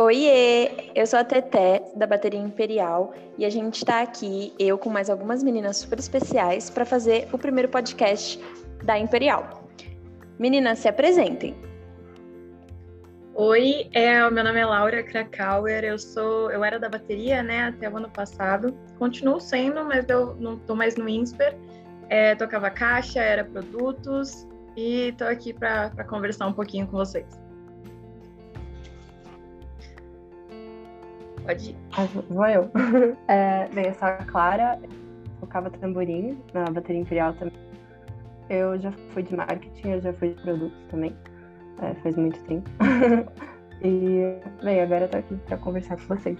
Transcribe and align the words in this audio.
Oiê, 0.00 0.90
eu 0.94 1.06
sou 1.06 1.18
a 1.18 1.24
Teté, 1.24 1.82
da 1.94 2.06
Bateria 2.06 2.40
Imperial, 2.40 3.12
e 3.36 3.44
a 3.44 3.50
gente 3.50 3.74
está 3.74 4.00
aqui, 4.00 4.50
eu 4.58 4.78
com 4.78 4.88
mais 4.88 5.10
algumas 5.10 5.42
meninas 5.42 5.76
super 5.76 5.98
especiais, 5.98 6.70
para 6.70 6.86
fazer 6.86 7.28
o 7.34 7.36
primeiro 7.36 7.68
podcast 7.68 8.42
da 8.82 8.98
Imperial. 8.98 9.68
Meninas, 10.38 10.78
se 10.78 10.88
apresentem. 10.88 11.54
Oi, 13.34 13.90
é, 13.92 14.18
meu 14.30 14.42
nome 14.42 14.58
é 14.58 14.64
Laura 14.64 15.02
Krakauer, 15.02 15.84
eu 15.84 15.98
sou, 15.98 16.50
eu 16.50 16.64
era 16.64 16.80
da 16.80 16.88
bateria, 16.88 17.42
né, 17.42 17.64
até 17.64 17.90
o 17.90 17.98
ano 17.98 18.08
passado. 18.08 18.74
Continuo 18.98 19.38
sendo, 19.38 19.84
mas 19.84 20.08
eu 20.08 20.34
não 20.36 20.54
estou 20.54 20.74
mais 20.74 20.96
no 20.96 21.10
INSPER. 21.10 21.54
É, 22.08 22.34
tocava 22.36 22.70
caixa, 22.70 23.20
era 23.20 23.44
produtos 23.44 24.48
e 24.78 25.08
estou 25.08 25.28
aqui 25.28 25.52
para 25.52 25.90
conversar 26.08 26.46
um 26.46 26.54
pouquinho 26.54 26.86
com 26.86 26.96
vocês. 26.96 27.49
Pode 31.44 31.70
ir. 31.70 31.76
Ah, 31.92 32.06
vou 32.28 32.46
eu. 32.46 32.70
É, 33.28 33.68
bem, 33.68 33.86
eu 33.86 33.94
sou 33.94 34.08
a 34.08 34.12
Clara, 34.12 34.78
tocava 35.40 35.70
tamborim 35.70 36.38
na 36.52 36.64
bateria 36.64 37.00
imperial 37.00 37.32
também. 37.34 37.54
Eu 38.48 38.78
já 38.78 38.92
fui 39.10 39.22
de 39.22 39.36
marketing, 39.36 39.88
eu 39.88 40.00
já 40.00 40.12
fui 40.12 40.30
de 40.30 40.42
produtos 40.42 40.78
também. 40.90 41.14
É, 41.82 41.94
faz 42.02 42.16
muito 42.16 42.38
tempo. 42.44 42.68
e, 43.82 44.34
bem, 44.62 44.80
agora 44.80 45.04
eu 45.04 45.08
tô 45.08 45.18
aqui 45.18 45.36
para 45.46 45.56
conversar 45.58 45.96
com 45.96 46.14
vocês. 46.14 46.38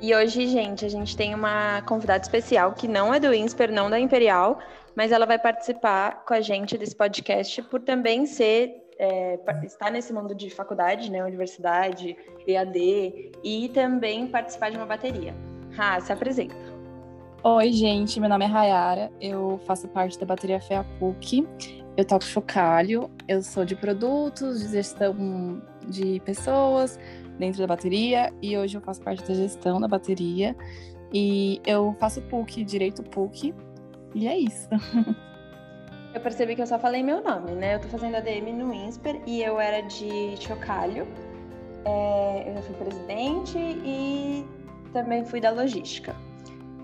E 0.00 0.14
hoje, 0.14 0.46
gente, 0.46 0.84
a 0.84 0.88
gente 0.88 1.14
tem 1.14 1.34
uma 1.34 1.82
convidada 1.82 2.22
especial 2.22 2.72
que 2.72 2.88
não 2.88 3.12
é 3.12 3.20
do 3.20 3.34
INSPER, 3.34 3.70
não 3.70 3.90
da 3.90 4.00
Imperial, 4.00 4.58
mas 4.96 5.12
ela 5.12 5.26
vai 5.26 5.38
participar 5.38 6.24
com 6.24 6.32
a 6.32 6.40
gente 6.40 6.78
desse 6.78 6.96
podcast 6.96 7.62
por 7.64 7.80
também 7.80 8.24
ser 8.24 8.74
é, 9.00 9.40
estar 9.64 9.90
nesse 9.90 10.12
mundo 10.12 10.34
de 10.34 10.50
faculdade, 10.50 11.10
né, 11.10 11.24
universidade, 11.24 12.14
EAD, 12.46 13.32
e 13.42 13.70
também 13.72 14.26
participar 14.26 14.70
de 14.70 14.76
uma 14.76 14.84
bateria. 14.84 15.34
Ah, 15.78 15.98
se 16.00 16.12
apresenta. 16.12 16.54
Oi, 17.42 17.72
gente, 17.72 18.20
meu 18.20 18.28
nome 18.28 18.44
é 18.44 18.48
Rayara, 18.48 19.10
eu 19.18 19.58
faço 19.66 19.88
parte 19.88 20.20
da 20.20 20.26
bateria 20.26 20.60
FEA 20.60 20.84
PUC, 20.98 21.48
eu 21.96 22.04
toco 22.04 22.24
chocalho, 22.24 23.10
eu 23.26 23.42
sou 23.42 23.64
de 23.64 23.74
produtos, 23.74 24.60
de 24.60 24.68
gestão 24.68 25.62
de 25.88 26.20
pessoas 26.20 26.98
dentro 27.38 27.58
da 27.58 27.66
bateria, 27.66 28.30
e 28.42 28.58
hoje 28.58 28.76
eu 28.76 28.82
faço 28.82 29.00
parte 29.00 29.26
da 29.26 29.32
gestão 29.32 29.80
da 29.80 29.88
bateria, 29.88 30.54
e 31.10 31.62
eu 31.64 31.96
faço 31.98 32.20
PUC, 32.20 32.62
direito 32.64 33.02
PUC, 33.02 33.54
e 34.14 34.28
é 34.28 34.36
isso. 34.36 34.68
Eu 36.12 36.20
percebi 36.20 36.56
que 36.56 36.62
eu 36.62 36.66
só 36.66 36.78
falei 36.78 37.02
meu 37.02 37.22
nome, 37.22 37.52
né? 37.52 37.76
Eu 37.76 37.80
tô 37.80 37.88
fazendo 37.88 38.16
ADM 38.16 38.52
no 38.52 38.74
INSPER 38.74 39.20
e 39.26 39.42
eu 39.42 39.60
era 39.60 39.80
de 39.82 40.36
Chocalho. 40.40 41.06
É, 41.84 42.44
eu 42.48 42.54
já 42.54 42.62
fui 42.62 42.74
presidente 42.74 43.58
e 43.58 44.44
também 44.92 45.24
fui 45.24 45.40
da 45.40 45.50
logística. 45.50 46.16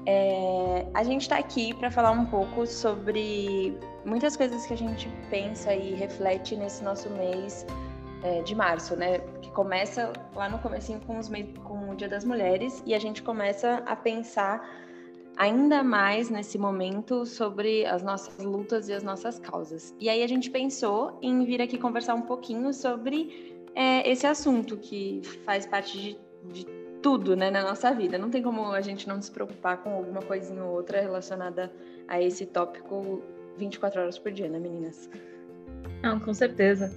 É, 0.06 0.86
a 0.94 1.02
gente 1.02 1.22
está 1.22 1.36
aqui 1.36 1.74
para 1.74 1.90
falar 1.90 2.12
um 2.12 2.24
pouco 2.26 2.64
sobre 2.64 3.76
muitas 4.04 4.36
coisas 4.36 4.64
que 4.64 4.72
a 4.72 4.76
gente 4.76 5.08
pensa 5.28 5.74
e 5.74 5.94
reflete 5.94 6.54
nesse 6.54 6.84
nosso 6.84 7.10
mês 7.10 7.66
é, 8.22 8.42
de 8.42 8.54
março, 8.54 8.94
né? 8.94 9.18
Que 9.42 9.50
começa 9.50 10.12
lá 10.36 10.48
no 10.48 10.60
comecinho 10.60 11.00
com, 11.00 11.18
os, 11.18 11.28
com 11.64 11.90
o 11.90 11.96
Dia 11.96 12.08
das 12.08 12.24
Mulheres 12.24 12.80
e 12.86 12.94
a 12.94 13.00
gente 13.00 13.20
começa 13.24 13.82
a 13.84 13.96
pensar 13.96 14.64
ainda 15.36 15.84
mais 15.84 16.30
nesse 16.30 16.56
momento 16.58 17.26
sobre 17.26 17.84
as 17.84 18.02
nossas 18.02 18.42
lutas 18.42 18.88
e 18.88 18.92
as 18.92 19.02
nossas 19.02 19.38
causas. 19.38 19.94
E 20.00 20.08
aí 20.08 20.22
a 20.22 20.26
gente 20.26 20.50
pensou 20.50 21.18
em 21.20 21.44
vir 21.44 21.60
aqui 21.60 21.76
conversar 21.78 22.14
um 22.14 22.22
pouquinho 22.22 22.72
sobre 22.72 23.54
é, 23.74 24.08
esse 24.10 24.26
assunto 24.26 24.76
que 24.76 25.20
faz 25.44 25.66
parte 25.66 25.98
de, 25.98 26.18
de 26.52 26.66
tudo 27.02 27.36
né, 27.36 27.50
na 27.50 27.62
nossa 27.62 27.92
vida. 27.92 28.16
Não 28.16 28.30
tem 28.30 28.42
como 28.42 28.72
a 28.72 28.80
gente 28.80 29.06
não 29.06 29.20
se 29.20 29.30
preocupar 29.30 29.82
com 29.82 29.90
alguma 29.90 30.22
coisinha 30.22 30.64
ou 30.64 30.74
outra 30.74 31.00
relacionada 31.00 31.70
a 32.08 32.20
esse 32.20 32.46
tópico 32.46 33.22
24 33.58 34.00
horas 34.00 34.18
por 34.18 34.32
dia, 34.32 34.48
né, 34.48 34.58
meninas? 34.58 35.08
Não, 36.02 36.18
com 36.18 36.32
certeza. 36.32 36.92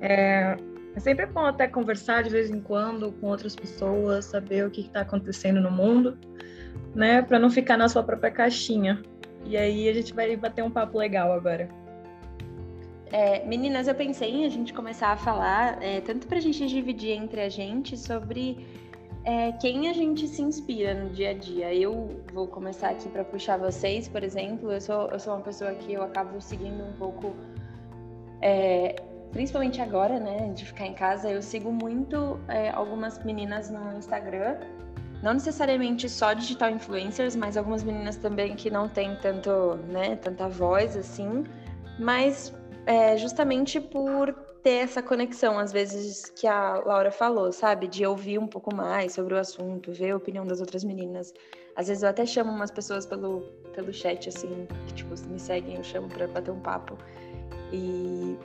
É, 0.00 0.56
é 0.94 1.00
sempre 1.00 1.24
bom 1.26 1.46
até 1.46 1.66
conversar 1.66 2.24
de 2.24 2.30
vez 2.30 2.50
em 2.50 2.60
quando 2.60 3.12
com 3.12 3.28
outras 3.28 3.56
pessoas, 3.56 4.26
saber 4.26 4.66
o 4.66 4.70
que 4.70 4.82
está 4.82 5.00
acontecendo 5.00 5.60
no 5.60 5.70
mundo 5.70 6.18
né? 6.94 7.22
Para 7.22 7.38
não 7.38 7.50
ficar 7.50 7.76
na 7.76 7.88
sua 7.88 8.02
própria 8.02 8.30
caixinha. 8.30 9.02
E 9.44 9.56
aí 9.56 9.88
a 9.88 9.92
gente 9.92 10.12
vai 10.12 10.36
bater 10.36 10.62
um 10.62 10.70
papo 10.70 10.98
legal 10.98 11.32
agora. 11.32 11.68
É, 13.12 13.44
meninas, 13.44 13.88
eu 13.88 13.94
pensei 13.94 14.30
em 14.30 14.44
a 14.44 14.48
gente 14.48 14.72
começar 14.72 15.08
a 15.08 15.16
falar, 15.16 15.82
é, 15.82 16.00
tanto 16.00 16.28
para 16.28 16.38
a 16.38 16.40
gente 16.40 16.64
dividir 16.68 17.10
entre 17.10 17.40
a 17.40 17.48
gente 17.48 17.96
sobre 17.96 18.64
é, 19.24 19.50
quem 19.52 19.88
a 19.88 19.92
gente 19.92 20.28
se 20.28 20.40
inspira 20.40 20.94
no 20.94 21.10
dia 21.10 21.30
a 21.30 21.34
dia. 21.34 21.74
Eu 21.74 22.22
vou 22.32 22.46
começar 22.46 22.90
aqui 22.90 23.08
para 23.08 23.24
puxar 23.24 23.58
vocês, 23.58 24.08
por 24.08 24.22
exemplo. 24.22 24.70
Eu 24.70 24.80
sou, 24.80 25.08
eu 25.08 25.18
sou 25.18 25.34
uma 25.34 25.42
pessoa 25.42 25.74
que 25.74 25.92
eu 25.92 26.02
acabo 26.02 26.40
seguindo 26.40 26.84
um 26.84 26.92
pouco, 26.92 27.34
é, 28.40 28.94
principalmente 29.32 29.80
agora, 29.80 30.20
né, 30.20 30.52
de 30.54 30.64
ficar 30.64 30.86
em 30.86 30.94
casa. 30.94 31.28
Eu 31.28 31.42
sigo 31.42 31.72
muito 31.72 32.38
é, 32.46 32.70
algumas 32.70 33.22
meninas 33.24 33.68
no 33.70 33.92
Instagram 33.98 34.56
não 35.22 35.34
necessariamente 35.34 36.08
só 36.08 36.32
digital 36.32 36.70
influencers, 36.70 37.36
mas 37.36 37.56
algumas 37.56 37.82
meninas 37.82 38.16
também 38.16 38.56
que 38.56 38.70
não 38.70 38.88
têm 38.88 39.16
tanto, 39.16 39.76
né, 39.88 40.16
tanta 40.16 40.48
voz 40.48 40.96
assim, 40.96 41.44
mas 41.98 42.52
é, 42.86 43.16
justamente 43.16 43.80
por 43.80 44.32
ter 44.62 44.84
essa 44.84 45.02
conexão, 45.02 45.58
às 45.58 45.72
vezes, 45.72 46.30
que 46.30 46.46
a 46.46 46.82
Laura 46.84 47.10
falou, 47.10 47.52
sabe? 47.52 47.86
De 47.88 48.04
ouvir 48.04 48.38
um 48.38 48.46
pouco 48.46 48.74
mais 48.74 49.12
sobre 49.12 49.34
o 49.34 49.38
assunto, 49.38 49.92
ver 49.92 50.10
a 50.10 50.16
opinião 50.16 50.46
das 50.46 50.60
outras 50.60 50.84
meninas. 50.84 51.32
Às 51.74 51.88
vezes 51.88 52.02
eu 52.02 52.08
até 52.08 52.26
chamo 52.26 52.50
umas 52.50 52.70
pessoas 52.70 53.06
pelo, 53.06 53.40
pelo 53.74 53.92
chat, 53.92 54.28
assim, 54.28 54.66
que, 54.86 54.94
tipo, 54.94 55.14
me 55.28 55.38
seguem, 55.38 55.76
eu 55.76 55.84
chamo 55.84 56.08
pra 56.08 56.26
bater 56.26 56.50
um 56.50 56.60
papo. 56.60 56.98
E 57.72 58.36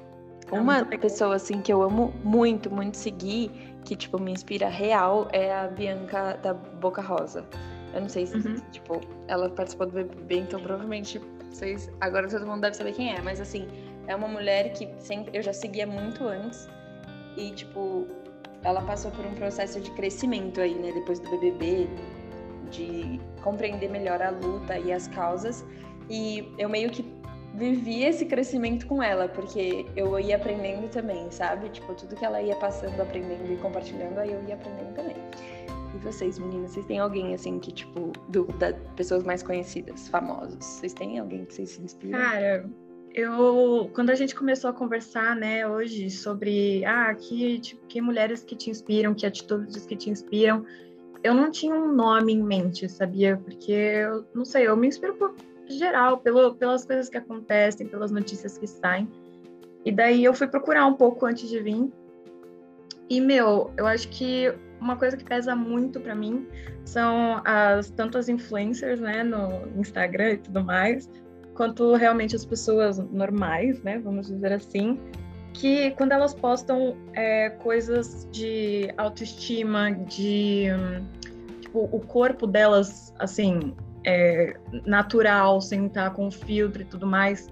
uma 0.51 0.85
pessoa, 0.85 1.35
assim, 1.35 1.61
que 1.61 1.72
eu 1.72 1.81
amo 1.81 2.13
muito, 2.23 2.69
muito 2.69 2.97
seguir 2.97 3.51
que, 3.83 3.95
tipo, 3.95 4.19
me 4.19 4.31
inspira 4.31 4.67
real 4.67 5.28
é 5.31 5.53
a 5.53 5.67
Bianca 5.67 6.38
da 6.41 6.53
Boca 6.53 7.01
Rosa. 7.01 7.45
Eu 7.94 8.01
não 8.01 8.09
sei 8.09 8.25
se, 8.25 8.35
uhum. 8.35 8.55
tipo, 8.72 9.00
ela 9.28 9.50
participou 9.50 9.88
do 9.88 9.94
BBB, 9.94 10.39
então 10.39 10.59
provavelmente 10.59 11.22
vocês. 11.50 11.89
Agora 12.01 12.28
todo 12.28 12.45
mundo 12.45 12.61
deve 12.61 12.75
saber 12.75 12.94
quem 12.94 13.13
é, 13.13 13.22
mas 13.22 13.39
assim, 13.39 13.67
é 14.07 14.16
uma 14.16 14.28
mulher 14.28 14.73
que 14.73 14.89
sempre 15.00 15.38
eu 15.38 15.41
já 15.41 15.53
seguia 15.53 15.88
muito 15.88 16.28
antes. 16.28 16.67
E, 17.38 17.51
tipo, 17.51 18.07
ela 18.63 18.81
passou 18.81 19.11
por 19.11 19.25
um 19.25 19.34
processo 19.35 19.79
de 19.79 19.91
crescimento 19.91 20.59
aí, 20.59 20.73
né, 20.75 20.91
depois 20.91 21.19
do 21.19 21.29
BBB, 21.29 21.88
de 22.72 23.19
compreender 23.41 23.89
melhor 23.89 24.22
a 24.22 24.31
luta 24.31 24.78
e 24.79 24.91
as 24.91 25.07
causas. 25.07 25.63
E 26.09 26.51
eu 26.57 26.67
meio 26.67 26.89
que 26.89 27.03
vivi 27.55 28.03
esse 28.03 28.25
crescimento 28.25 28.85
com 28.85 29.01
ela, 29.01 29.27
porque 29.27 29.85
eu 29.95 30.19
ia 30.19 30.35
aprendendo 30.35 30.89
também, 30.89 31.29
sabe? 31.31 31.69
Tipo, 31.69 31.93
tudo 31.93 32.16
que 32.16 32.25
ela 32.25 32.41
ia 32.41 32.55
passando, 32.57 32.99
aprendendo 33.01 33.51
e 33.51 33.57
compartilhando, 33.57 34.19
aí 34.19 34.31
eu 34.31 34.43
ia 34.43 34.55
aprendendo 34.55 34.93
também. 34.93 35.16
E 35.95 35.97
vocês, 35.99 36.38
meninas, 36.38 36.71
vocês 36.71 36.85
têm 36.85 36.99
alguém 36.99 37.33
assim 37.33 37.57
que, 37.59 37.71
tipo, 37.71 38.11
do, 38.29 38.45
da 38.59 38.73
pessoas 38.95 39.23
mais 39.23 39.41
conhecidas, 39.41 40.07
famosos? 40.09 40.63
Vocês 40.63 40.93
têm 40.93 41.17
alguém 41.19 41.45
que 41.45 41.53
vocês 41.53 41.69
se 41.69 41.81
inspiram? 41.81 42.19
Cara, 42.19 42.69
eu 43.13 43.89
quando 43.93 44.09
a 44.09 44.16
gente 44.16 44.35
começou 44.35 44.69
a 44.69 44.73
conversar, 44.73 45.35
né, 45.35 45.66
hoje 45.66 46.09
sobre 46.09 46.83
ah, 46.83 47.13
que, 47.16 47.59
tipo, 47.59 47.85
que 47.87 48.01
mulheres 48.01 48.43
que 48.43 48.55
te 48.55 48.69
inspiram, 48.69 49.13
que 49.13 49.25
atitudes 49.25 49.85
que 49.85 49.95
te 49.95 50.09
inspiram, 50.09 50.66
eu 51.23 51.33
não 51.33 51.49
tinha 51.49 51.73
um 51.73 51.93
nome 51.93 52.33
em 52.33 52.43
mente, 52.43 52.89
sabia? 52.89 53.37
Porque 53.37 53.72
eu 53.72 54.25
não 54.33 54.43
sei, 54.43 54.67
eu 54.67 54.75
me 54.75 54.87
inspiro 54.87 55.16
por 55.16 55.33
geral, 55.67 56.19
pelo, 56.19 56.55
pelas 56.55 56.85
coisas 56.85 57.09
que 57.09 57.17
acontecem, 57.17 57.87
pelas 57.87 58.11
notícias 58.11 58.57
que 58.57 58.67
saem. 58.67 59.09
E 59.83 59.91
daí 59.91 60.23
eu 60.23 60.33
fui 60.33 60.47
procurar 60.47 60.85
um 60.85 60.93
pouco 60.93 61.25
antes 61.25 61.49
de 61.49 61.59
vir. 61.59 61.91
E, 63.09 63.22
meu, 63.22 63.72
eu 63.78 63.85
acho 63.85 64.09
que 64.09 64.51
uma 64.79 64.95
coisa 64.95 65.16
que 65.16 65.23
pesa 65.23 65.55
muito 65.55 65.99
para 65.99 66.16
mim 66.16 66.47
são 66.84 67.41
as 67.45 67.90
tantas 67.91 68.29
influencers, 68.29 68.99
né, 68.99 69.23
no 69.23 69.79
Instagram 69.79 70.34
e 70.34 70.37
tudo 70.37 70.63
mais, 70.63 71.09
quanto 71.53 71.95
realmente 71.95 72.35
as 72.35 72.45
pessoas 72.45 72.97
normais, 72.97 73.81
né, 73.84 73.99
vamos 73.99 74.28
dizer 74.28 74.51
assim, 74.51 74.99
que 75.53 75.91
quando 75.91 76.11
elas 76.11 76.34
postam 76.34 76.97
é, 77.13 77.49
coisas 77.49 78.28
de 78.31 78.90
autoestima, 78.97 79.91
de 79.91 80.66
tipo 81.61 81.90
o 81.91 81.99
corpo 81.99 82.45
delas, 82.45 83.13
assim, 83.19 83.73
é, 84.05 84.55
natural, 84.85 85.59
sem 85.61 85.87
estar 85.87 86.11
com 86.11 86.29
filtro 86.29 86.81
e 86.81 86.85
tudo 86.85 87.05
mais, 87.05 87.47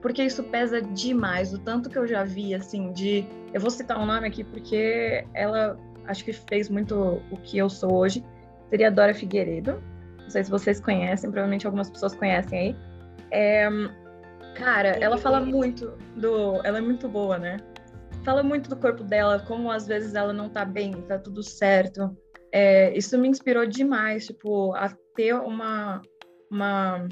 porque 0.00 0.22
isso 0.22 0.42
pesa 0.44 0.80
demais. 0.80 1.52
O 1.52 1.58
tanto 1.58 1.90
que 1.90 1.98
eu 1.98 2.06
já 2.06 2.24
vi, 2.24 2.54
assim, 2.54 2.92
de. 2.92 3.26
Eu 3.52 3.60
vou 3.60 3.70
citar 3.70 3.98
um 3.98 4.06
nome 4.06 4.26
aqui 4.26 4.44
porque 4.44 5.24
ela 5.34 5.78
acho 6.06 6.24
que 6.24 6.32
fez 6.32 6.68
muito 6.68 7.20
o 7.30 7.36
que 7.36 7.58
eu 7.58 7.68
sou 7.68 7.94
hoje. 7.94 8.24
Seria 8.70 8.88
a 8.88 8.90
Dora 8.90 9.14
Figueiredo. 9.14 9.82
Não 10.22 10.30
sei 10.30 10.44
se 10.44 10.50
vocês 10.50 10.80
conhecem, 10.80 11.30
provavelmente 11.30 11.66
algumas 11.66 11.90
pessoas 11.90 12.14
conhecem 12.14 12.58
aí. 12.58 12.76
É, 13.30 13.68
cara, 14.54 14.88
ela 15.00 15.18
fala 15.18 15.40
muito 15.40 15.92
do. 16.16 16.60
Ela 16.64 16.78
é 16.78 16.80
muito 16.80 17.08
boa, 17.08 17.38
né? 17.38 17.58
fala 18.22 18.42
muito 18.42 18.68
do 18.68 18.76
corpo 18.76 19.02
dela, 19.02 19.40
como 19.40 19.70
às 19.70 19.86
vezes 19.86 20.14
ela 20.14 20.32
não 20.32 20.48
tá 20.48 20.64
bem, 20.64 20.92
tá 21.02 21.18
tudo 21.18 21.42
certo. 21.42 22.16
É, 22.52 22.96
isso 22.96 23.16
me 23.18 23.28
inspirou 23.28 23.66
demais, 23.66 24.26
tipo, 24.26 24.74
a 24.74 24.88
ter 25.14 25.34
uma, 25.34 26.02
uma 26.50 27.08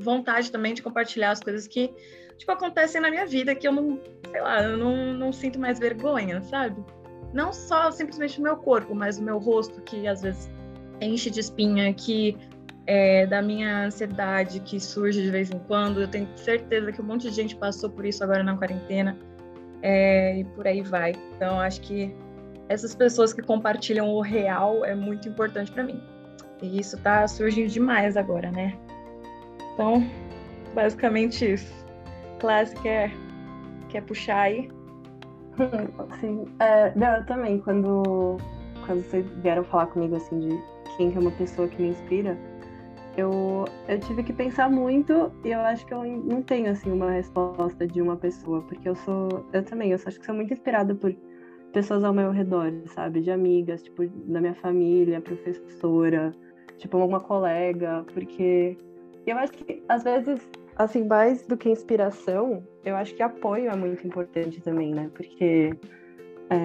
vontade 0.00 0.50
também 0.50 0.74
de 0.74 0.82
compartilhar 0.82 1.30
as 1.32 1.40
coisas 1.40 1.66
que, 1.66 1.92
tipo, 2.36 2.50
acontecem 2.50 3.00
na 3.00 3.10
minha 3.10 3.26
vida, 3.26 3.54
que 3.54 3.68
eu 3.68 3.72
não, 3.72 4.00
sei 4.30 4.40
lá, 4.40 4.62
eu 4.62 4.76
não, 4.76 5.12
não 5.12 5.32
sinto 5.32 5.58
mais 5.58 5.78
vergonha, 5.78 6.42
sabe? 6.42 6.82
Não 7.34 7.52
só 7.52 7.90
simplesmente 7.90 8.40
o 8.40 8.42
meu 8.42 8.56
corpo, 8.56 8.94
mas 8.94 9.18
o 9.18 9.22
meu 9.22 9.38
rosto, 9.38 9.82
que 9.82 10.06
às 10.06 10.22
vezes 10.22 10.48
enche 11.00 11.30
de 11.30 11.40
espinha, 11.40 11.92
que 11.92 12.36
é, 12.86 13.26
da 13.26 13.42
minha 13.42 13.84
ansiedade 13.84 14.60
que 14.60 14.80
surge 14.80 15.20
de 15.20 15.30
vez 15.30 15.50
em 15.50 15.58
quando. 15.60 16.00
Eu 16.00 16.08
tenho 16.08 16.26
certeza 16.36 16.90
que 16.90 17.02
um 17.02 17.04
monte 17.04 17.28
de 17.28 17.36
gente 17.36 17.54
passou 17.54 17.90
por 17.90 18.04
isso 18.06 18.24
agora 18.24 18.42
na 18.42 18.56
quarentena 18.56 19.16
é, 19.82 20.38
e 20.38 20.44
por 20.44 20.66
aí 20.66 20.80
vai. 20.80 21.12
Então, 21.36 21.60
acho 21.60 21.82
que 21.82 22.14
essas 22.68 22.94
pessoas 22.94 23.32
que 23.32 23.42
compartilham 23.42 24.08
o 24.08 24.20
real 24.20 24.84
é 24.84 24.94
muito 24.94 25.28
importante 25.28 25.72
para 25.72 25.82
mim. 25.82 26.00
E 26.62 26.80
isso 26.80 26.98
tá 26.98 27.26
surgindo 27.26 27.68
demais 27.68 28.16
agora, 28.16 28.50
né? 28.50 28.76
Então, 29.74 30.04
basicamente 30.74 31.52
isso. 31.52 31.72
Classe 32.40 32.74
quer, 32.76 33.12
quer 33.88 34.02
puxar 34.02 34.40
aí? 34.42 34.68
Sim, 36.20 36.44
é, 36.60 36.92
não, 36.94 37.16
eu 37.16 37.26
também, 37.26 37.58
quando, 37.60 38.36
quando 38.86 39.02
vocês 39.02 39.26
vieram 39.42 39.64
falar 39.64 39.86
comigo 39.86 40.16
assim 40.16 40.38
de 40.38 40.60
quem 40.96 41.10
que 41.10 41.16
é 41.16 41.20
uma 41.20 41.30
pessoa 41.32 41.68
que 41.68 41.80
me 41.80 41.88
inspira, 41.88 42.36
eu, 43.16 43.64
eu 43.88 43.98
tive 44.00 44.22
que 44.22 44.32
pensar 44.32 44.70
muito 44.70 45.32
e 45.44 45.50
eu 45.50 45.60
acho 45.60 45.84
que 45.86 45.92
eu 45.92 46.04
não 46.04 46.42
tenho 46.42 46.70
assim 46.70 46.90
uma 46.92 47.10
resposta 47.10 47.86
de 47.86 48.00
uma 48.00 48.16
pessoa, 48.16 48.62
porque 48.62 48.88
eu 48.88 48.94
sou, 48.94 49.44
eu 49.52 49.64
também, 49.64 49.90
eu 49.90 49.96
acho 49.96 50.18
que 50.18 50.26
sou 50.26 50.34
muito 50.34 50.52
inspirada 50.52 50.94
por 50.94 51.12
pessoas 51.78 52.02
ao 52.02 52.12
meu 52.12 52.32
redor, 52.32 52.72
sabe, 52.86 53.20
de 53.20 53.30
amigas, 53.30 53.84
tipo, 53.84 54.04
da 54.26 54.40
minha 54.40 54.54
família, 54.56 55.20
professora, 55.20 56.34
tipo, 56.76 56.98
uma 56.98 57.20
colega, 57.20 58.04
porque 58.12 58.76
eu 59.24 59.38
acho 59.38 59.52
que 59.52 59.80
às 59.88 60.02
vezes, 60.02 60.40
assim, 60.74 61.06
mais 61.06 61.46
do 61.46 61.56
que 61.56 61.70
inspiração, 61.70 62.64
eu 62.84 62.96
acho 62.96 63.14
que 63.14 63.22
apoio 63.22 63.70
é 63.70 63.76
muito 63.76 64.04
importante 64.04 64.60
também, 64.60 64.92
né? 64.92 65.08
Porque 65.14 65.72
é, 66.50 66.58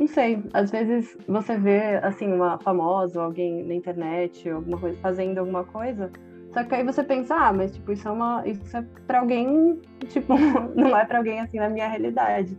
não 0.00 0.06
sei, 0.06 0.42
às 0.54 0.70
vezes 0.70 1.14
você 1.28 1.58
vê, 1.58 1.96
assim, 2.02 2.32
uma 2.32 2.58
famosa, 2.58 3.20
alguém 3.20 3.62
na 3.64 3.74
internet, 3.74 4.48
alguma 4.48 4.78
coisa, 4.80 4.98
fazendo 5.02 5.40
alguma 5.40 5.64
coisa, 5.64 6.10
só 6.54 6.64
que 6.64 6.74
aí 6.74 6.82
você 6.82 7.04
pensa, 7.04 7.34
ah, 7.34 7.52
mas, 7.52 7.74
tipo, 7.74 7.92
isso 7.92 8.08
é 8.08 8.10
uma, 8.10 8.42
isso 8.48 8.74
é 8.78 8.82
pra 9.06 9.20
alguém, 9.20 9.78
tipo, 10.08 10.32
não 10.74 10.96
é 10.96 11.04
pra 11.04 11.18
alguém, 11.18 11.38
assim, 11.38 11.58
na 11.58 11.68
minha 11.68 11.86
realidade. 11.86 12.56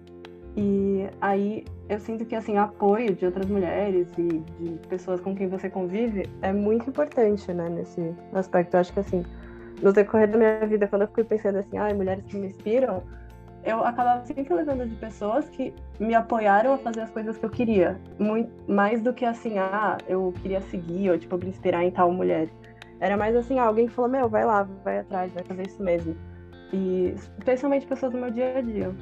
E 0.55 1.09
aí 1.19 1.65
eu 1.89 1.99
sinto 1.99 2.25
que, 2.25 2.35
assim, 2.35 2.57
apoio 2.57 3.15
de 3.15 3.25
outras 3.25 3.47
mulheres 3.47 4.07
e 4.17 4.39
de 4.59 4.87
pessoas 4.87 5.19
com 5.19 5.35
quem 5.35 5.47
você 5.47 5.69
convive 5.69 6.29
é 6.41 6.53
muito 6.53 6.89
importante, 6.89 7.51
né, 7.51 7.69
nesse 7.69 8.13
aspecto. 8.33 8.75
Eu 8.75 8.79
acho 8.81 8.93
que, 8.93 8.99
assim, 8.99 9.23
no 9.81 9.91
decorrer 9.91 10.29
da 10.29 10.37
minha 10.37 10.65
vida, 10.65 10.87
quando 10.87 11.03
eu 11.03 11.07
fiquei 11.07 11.23
pensando 11.23 11.57
assim, 11.57 11.77
ah, 11.77 11.93
mulheres 11.93 12.23
que 12.25 12.37
me 12.37 12.47
inspiram, 12.47 13.03
eu 13.65 13.83
acabava 13.83 14.25
sempre 14.25 14.53
levando 14.53 14.85
de 14.87 14.95
pessoas 14.95 15.49
que 15.49 15.73
me 15.99 16.13
apoiaram 16.13 16.73
a 16.73 16.77
fazer 16.77 17.01
as 17.01 17.09
coisas 17.09 17.37
que 17.37 17.45
eu 17.45 17.49
queria. 17.49 17.99
Muito, 18.19 18.51
mais 18.71 19.01
do 19.01 19.13
que 19.13 19.25
assim, 19.25 19.57
ah, 19.57 19.97
eu 20.07 20.33
queria 20.41 20.61
seguir 20.61 21.09
ou 21.09 21.17
tipo 21.17 21.37
me 21.37 21.47
inspirar 21.47 21.83
em 21.83 21.91
tal 21.91 22.11
mulher. 22.11 22.49
Era 22.99 23.17
mais 23.17 23.35
assim, 23.35 23.57
alguém 23.59 23.87
que 23.87 23.93
falou, 23.93 24.09
meu, 24.09 24.29
vai 24.29 24.45
lá, 24.45 24.63
vai 24.83 24.99
atrás, 24.99 25.33
vai 25.33 25.43
fazer 25.43 25.67
isso 25.67 25.81
mesmo. 25.81 26.15
E 26.71 27.13
especialmente 27.39 27.85
pessoas 27.85 28.11
do 28.11 28.17
meu 28.17 28.31
dia 28.31 28.57
a 28.57 28.61
dia. 28.61 28.93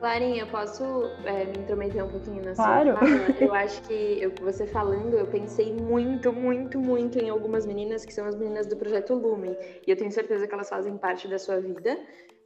Clarinha, 0.00 0.46
posso 0.46 0.82
é, 1.26 1.44
me 1.44 1.58
intrometer 1.58 2.02
um 2.02 2.08
pouquinho 2.08 2.42
na 2.42 2.54
claro. 2.54 2.96
sua 2.96 3.06
fala? 3.06 3.36
Eu 3.38 3.54
acho 3.54 3.82
que 3.82 4.18
eu, 4.22 4.32
você 4.40 4.66
falando, 4.66 5.14
eu 5.14 5.26
pensei 5.26 5.74
muito, 5.74 6.32
muito, 6.32 6.80
muito 6.80 7.18
em 7.18 7.28
algumas 7.28 7.66
meninas 7.66 8.04
que 8.04 8.12
são 8.12 8.26
as 8.26 8.34
meninas 8.34 8.66
do 8.66 8.76
Projeto 8.76 9.14
Lumen. 9.14 9.54
E 9.86 9.90
eu 9.90 9.96
tenho 9.96 10.10
certeza 10.10 10.46
que 10.46 10.54
elas 10.54 10.68
fazem 10.68 10.96
parte 10.96 11.28
da 11.28 11.38
sua 11.38 11.60
vida. 11.60 11.98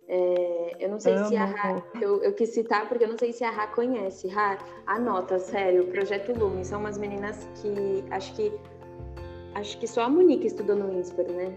É, 0.08 0.76
eu 0.80 0.88
não 0.90 0.98
sei 0.98 1.16
se 1.18 1.36
a 1.36 1.46
Rá, 1.46 1.82
eu, 2.00 2.22
eu, 2.22 2.32
quis 2.32 2.50
citar 2.50 2.88
porque 2.88 3.04
eu 3.04 3.08
não 3.08 3.16
sei 3.16 3.32
se 3.32 3.44
a 3.44 3.50
Rá 3.50 3.68
conhece. 3.68 4.28
Rá, 4.28 4.58
anota, 4.86 5.38
sério, 5.38 5.86
Projeto 5.86 6.36
Lume. 6.36 6.64
São 6.64 6.80
umas 6.80 6.98
meninas 6.98 7.48
que 7.62 8.04
acho 8.10 8.34
que 8.34 8.52
acho 9.54 9.78
que 9.78 9.86
só 9.86 10.02
a 10.02 10.08
Monique 10.08 10.48
estudou 10.48 10.74
no 10.74 10.92
INSPER, 10.92 11.30
né? 11.32 11.56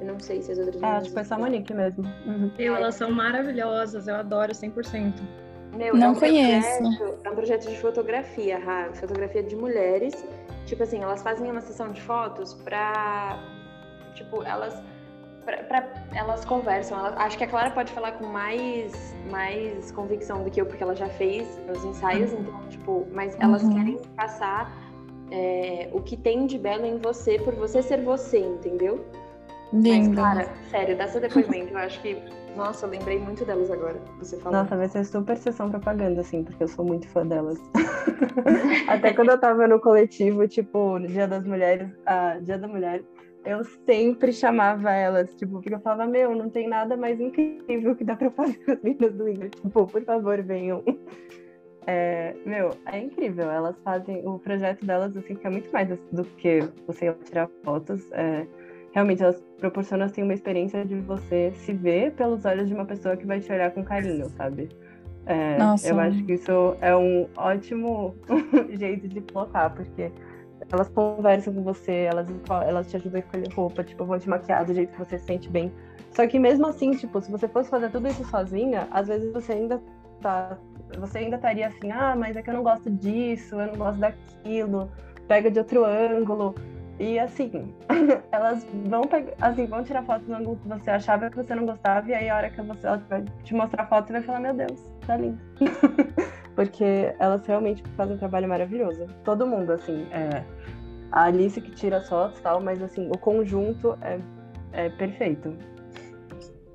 Eu 0.00 0.06
não 0.06 0.20
sei 0.20 0.42
se 0.42 0.52
as 0.52 0.58
outras 0.58 0.82
é, 0.82 0.86
acho 0.86 1.06
que 1.08 1.14
foi 1.14 1.24
só 1.24 1.34
a 1.34 1.38
Monique 1.38 1.72
mesmo. 1.72 2.04
Uhum. 2.26 2.50
elas 2.58 2.94
são 2.94 3.10
maravilhosas, 3.10 4.08
eu 4.08 4.16
adoro 4.16 4.52
100%. 4.52 5.14
Meu, 5.74 5.94
não 5.94 6.06
é 6.06 6.10
um 6.10 6.14
conheço. 6.14 6.78
Projeto, 6.78 7.18
é 7.24 7.30
um 7.30 7.34
projeto 7.34 7.68
de 7.68 7.78
fotografia, 7.78 8.58
Rá, 8.58 8.90
fotografia 8.94 9.42
de 9.42 9.56
mulheres. 9.56 10.24
Tipo 10.64 10.82
assim, 10.82 11.02
elas 11.02 11.22
fazem 11.22 11.50
uma 11.50 11.60
sessão 11.60 11.92
de 11.92 12.00
fotos 12.00 12.54
pra. 12.54 13.38
Tipo, 14.14 14.42
elas 14.42 14.82
pra, 15.46 15.62
pra, 15.62 15.88
elas 16.14 16.44
conversam. 16.44 16.98
Ela, 16.98 17.14
acho 17.22 17.38
que 17.38 17.44
a 17.44 17.46
Clara 17.46 17.70
pode 17.70 17.92
falar 17.92 18.12
com 18.12 18.26
mais, 18.26 19.14
mais 19.30 19.90
convicção 19.92 20.42
do 20.42 20.50
que 20.50 20.60
eu, 20.60 20.66
porque 20.66 20.82
ela 20.82 20.94
já 20.94 21.08
fez 21.08 21.58
os 21.74 21.84
ensaios, 21.84 22.32
uhum. 22.32 22.40
então, 22.40 22.68
tipo, 22.68 23.06
mas 23.12 23.36
elas 23.40 23.62
uhum. 23.62 23.74
querem 23.74 23.98
passar 24.16 24.76
é, 25.30 25.88
o 25.92 26.02
que 26.02 26.16
tem 26.16 26.46
de 26.46 26.58
belo 26.58 26.84
em 26.84 26.98
você 26.98 27.38
por 27.38 27.54
você 27.54 27.80
ser 27.80 28.02
você, 28.02 28.38
entendeu? 28.38 29.06
Lindo. 29.72 30.10
Mas, 30.10 30.14
Clara, 30.14 30.48
sério, 30.70 30.96
dá 30.96 31.08
seu 31.08 31.20
depoimento. 31.20 31.72
eu 31.72 31.78
acho 31.78 32.00
que. 32.00 32.16
Nossa, 32.56 32.86
eu 32.86 32.90
lembrei 32.90 33.18
muito 33.18 33.44
delas 33.44 33.70
agora, 33.70 34.00
você 34.18 34.38
falou. 34.38 34.60
Nossa, 34.60 34.76
vai 34.76 34.88
ser 34.88 35.04
super 35.04 35.36
sessão 35.36 35.70
propaganda, 35.70 36.22
assim, 36.22 36.42
porque 36.42 36.62
eu 36.62 36.68
sou 36.68 36.84
muito 36.84 37.06
fã 37.08 37.26
delas. 37.26 37.58
Até 38.88 39.12
quando 39.12 39.30
eu 39.30 39.38
tava 39.38 39.68
no 39.68 39.78
coletivo, 39.78 40.48
tipo, 40.48 40.98
no 40.98 41.06
Dia 41.06 41.28
das 41.28 41.44
Mulheres, 41.44 41.90
a 42.06 42.38
Dia 42.38 42.56
da 42.56 42.66
Mulher, 42.66 43.02
eu 43.44 43.62
sempre 43.84 44.32
chamava 44.32 44.90
elas, 44.90 45.34
tipo, 45.34 45.52
porque 45.60 45.74
eu 45.74 45.80
falava, 45.80 46.10
meu, 46.10 46.34
não 46.34 46.48
tem 46.48 46.66
nada 46.66 46.96
mais 46.96 47.20
incrível 47.20 47.94
que 47.94 48.04
dá 48.04 48.16
pra 48.16 48.30
fazer 48.30 48.56
com 48.64 48.72
as 48.72 48.82
meninas 48.82 49.12
do 49.14 49.28
Ingrid. 49.28 49.50
Tipo, 49.60 49.86
por 49.86 50.02
favor, 50.02 50.42
venham. 50.42 50.82
É, 51.86 52.34
meu, 52.44 52.70
é 52.86 52.98
incrível. 52.98 53.48
Elas 53.48 53.76
fazem 53.84 54.26
o 54.26 54.38
projeto 54.38 54.84
delas, 54.84 55.16
assim, 55.16 55.36
que 55.36 55.46
é 55.46 55.50
muito 55.50 55.70
mais 55.70 55.88
do 55.88 56.24
que 56.24 56.60
você 56.86 57.12
tirar 57.24 57.48
fotos. 57.62 58.10
É, 58.12 58.44
realmente, 58.96 59.22
elas 59.22 59.38
proporcionam, 59.58 60.06
assim, 60.06 60.22
uma 60.22 60.32
experiência 60.32 60.82
de 60.82 60.94
você 60.94 61.52
se 61.52 61.74
ver 61.74 62.12
pelos 62.12 62.46
olhos 62.46 62.66
de 62.66 62.72
uma 62.72 62.86
pessoa 62.86 63.14
que 63.14 63.26
vai 63.26 63.40
te 63.40 63.52
olhar 63.52 63.70
com 63.70 63.84
carinho, 63.84 64.26
sabe? 64.30 64.70
É, 65.26 65.58
eu 65.84 66.00
acho 66.00 66.24
que 66.24 66.32
isso 66.32 66.74
é 66.80 66.96
um 66.96 67.28
ótimo 67.36 68.16
jeito 68.72 69.06
de 69.06 69.20
colocar, 69.20 69.68
porque 69.68 70.10
elas 70.72 70.88
conversam 70.88 71.52
com 71.52 71.62
você, 71.62 71.92
elas, 72.10 72.26
elas 72.66 72.90
te 72.90 72.96
ajudam 72.96 73.16
a 73.16 73.18
escolher 73.18 73.52
roupa, 73.52 73.84
tipo, 73.84 74.02
vão 74.06 74.18
te 74.18 74.30
maquiar 74.30 74.64
do 74.64 74.72
jeito 74.72 74.92
que 74.92 74.98
você 74.98 75.18
se 75.18 75.26
sente 75.26 75.50
bem. 75.50 75.70
Só 76.12 76.26
que 76.26 76.38
mesmo 76.38 76.66
assim, 76.66 76.92
tipo, 76.92 77.20
se 77.20 77.30
você 77.30 77.46
fosse 77.48 77.68
fazer 77.68 77.90
tudo 77.90 78.08
isso 78.08 78.24
sozinha, 78.24 78.88
às 78.90 79.08
vezes 79.08 79.30
você 79.30 79.52
ainda 79.52 79.78
tá. 80.22 80.56
Você 80.98 81.18
ainda 81.18 81.36
estaria 81.36 81.66
assim, 81.66 81.90
ah, 81.90 82.16
mas 82.16 82.34
é 82.34 82.40
que 82.40 82.48
eu 82.48 82.54
não 82.54 82.62
gosto 82.62 82.90
disso, 82.90 83.60
eu 83.60 83.66
não 83.66 83.76
gosto 83.76 83.98
daquilo, 83.98 84.90
pega 85.28 85.50
de 85.50 85.58
outro 85.58 85.84
ângulo. 85.84 86.54
E 86.98 87.18
assim, 87.18 87.74
elas 88.32 88.66
vão 88.88 89.02
pegar, 89.02 89.34
assim, 89.40 89.66
vão 89.66 89.84
tirar 89.84 90.02
foto 90.04 90.24
do 90.24 90.34
ângulo 90.34 90.56
que 90.56 90.68
você 90.68 90.90
achava 90.90 91.28
que 91.28 91.36
você 91.36 91.54
não 91.54 91.66
gostava, 91.66 92.08
e 92.08 92.14
aí 92.14 92.28
a 92.28 92.36
hora 92.36 92.50
que 92.50 92.62
você, 92.62 92.86
ela 92.86 92.96
vai 93.08 93.24
te 93.44 93.54
mostrar 93.54 93.82
a 93.82 93.86
foto, 93.86 94.06
você 94.06 94.12
vai 94.14 94.22
falar, 94.22 94.40
meu 94.40 94.54
Deus, 94.54 94.80
tá 95.06 95.16
lindo. 95.16 95.38
Porque 96.56 97.14
elas 97.18 97.46
realmente 97.46 97.82
fazem 97.96 98.16
um 98.16 98.18
trabalho 98.18 98.48
maravilhoso. 98.48 99.06
Todo 99.24 99.46
mundo, 99.46 99.72
assim, 99.72 100.06
é, 100.10 100.42
a 101.12 101.24
Alice 101.24 101.60
que 101.60 101.70
tira 101.70 101.98
as 101.98 102.08
fotos 102.08 102.38
e 102.38 102.42
tal, 102.42 102.60
mas 102.60 102.82
assim, 102.82 103.08
o 103.10 103.18
conjunto 103.18 103.96
é, 104.00 104.18
é 104.72 104.88
perfeito. 104.88 105.54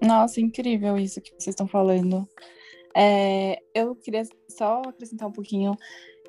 Nossa, 0.01 0.41
incrível 0.41 0.97
isso 0.97 1.21
que 1.21 1.31
vocês 1.31 1.47
estão 1.47 1.67
falando. 1.67 2.27
É, 2.95 3.57
eu 3.73 3.95
queria 3.95 4.23
só 4.49 4.81
acrescentar 4.81 5.27
um 5.27 5.31
pouquinho, 5.31 5.75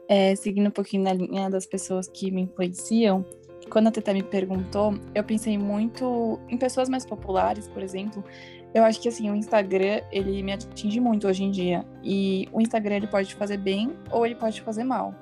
é, 0.09 0.35
seguindo 0.37 0.69
um 0.69 0.73
pouquinho 0.73 1.03
na 1.03 1.13
linha 1.13 1.51
das 1.51 1.67
pessoas 1.67 2.09
que 2.09 2.31
me 2.31 2.43
influenciam. 2.43 3.25
Quando 3.73 3.87
a 3.87 3.91
Teta 3.91 4.13
me 4.13 4.23
perguntou, 4.23 4.95
eu 5.15 5.25
pensei 5.25 5.57
muito 5.57 6.39
em 6.47 6.59
pessoas 6.59 6.91
mais 6.91 7.07
populares, 7.07 7.67
por 7.67 7.83
exemplo. 7.83 8.23
Eu 8.75 8.85
acho 8.85 9.01
que 9.01 9.09
assim, 9.09 9.31
o 9.31 9.35
Instagram, 9.35 10.03
ele 10.13 10.43
me 10.43 10.53
atinge 10.53 11.01
muito 11.01 11.27
hoje 11.27 11.45
em 11.45 11.51
dia. 11.51 11.83
E 12.03 12.47
o 12.53 12.61
Instagram 12.61 12.97
ele 12.97 13.07
pode 13.07 13.35
fazer 13.35 13.57
bem 13.57 13.95
ou 14.11 14.27
ele 14.27 14.35
pode 14.35 14.61
fazer 14.61 14.85
mal. 14.85 15.15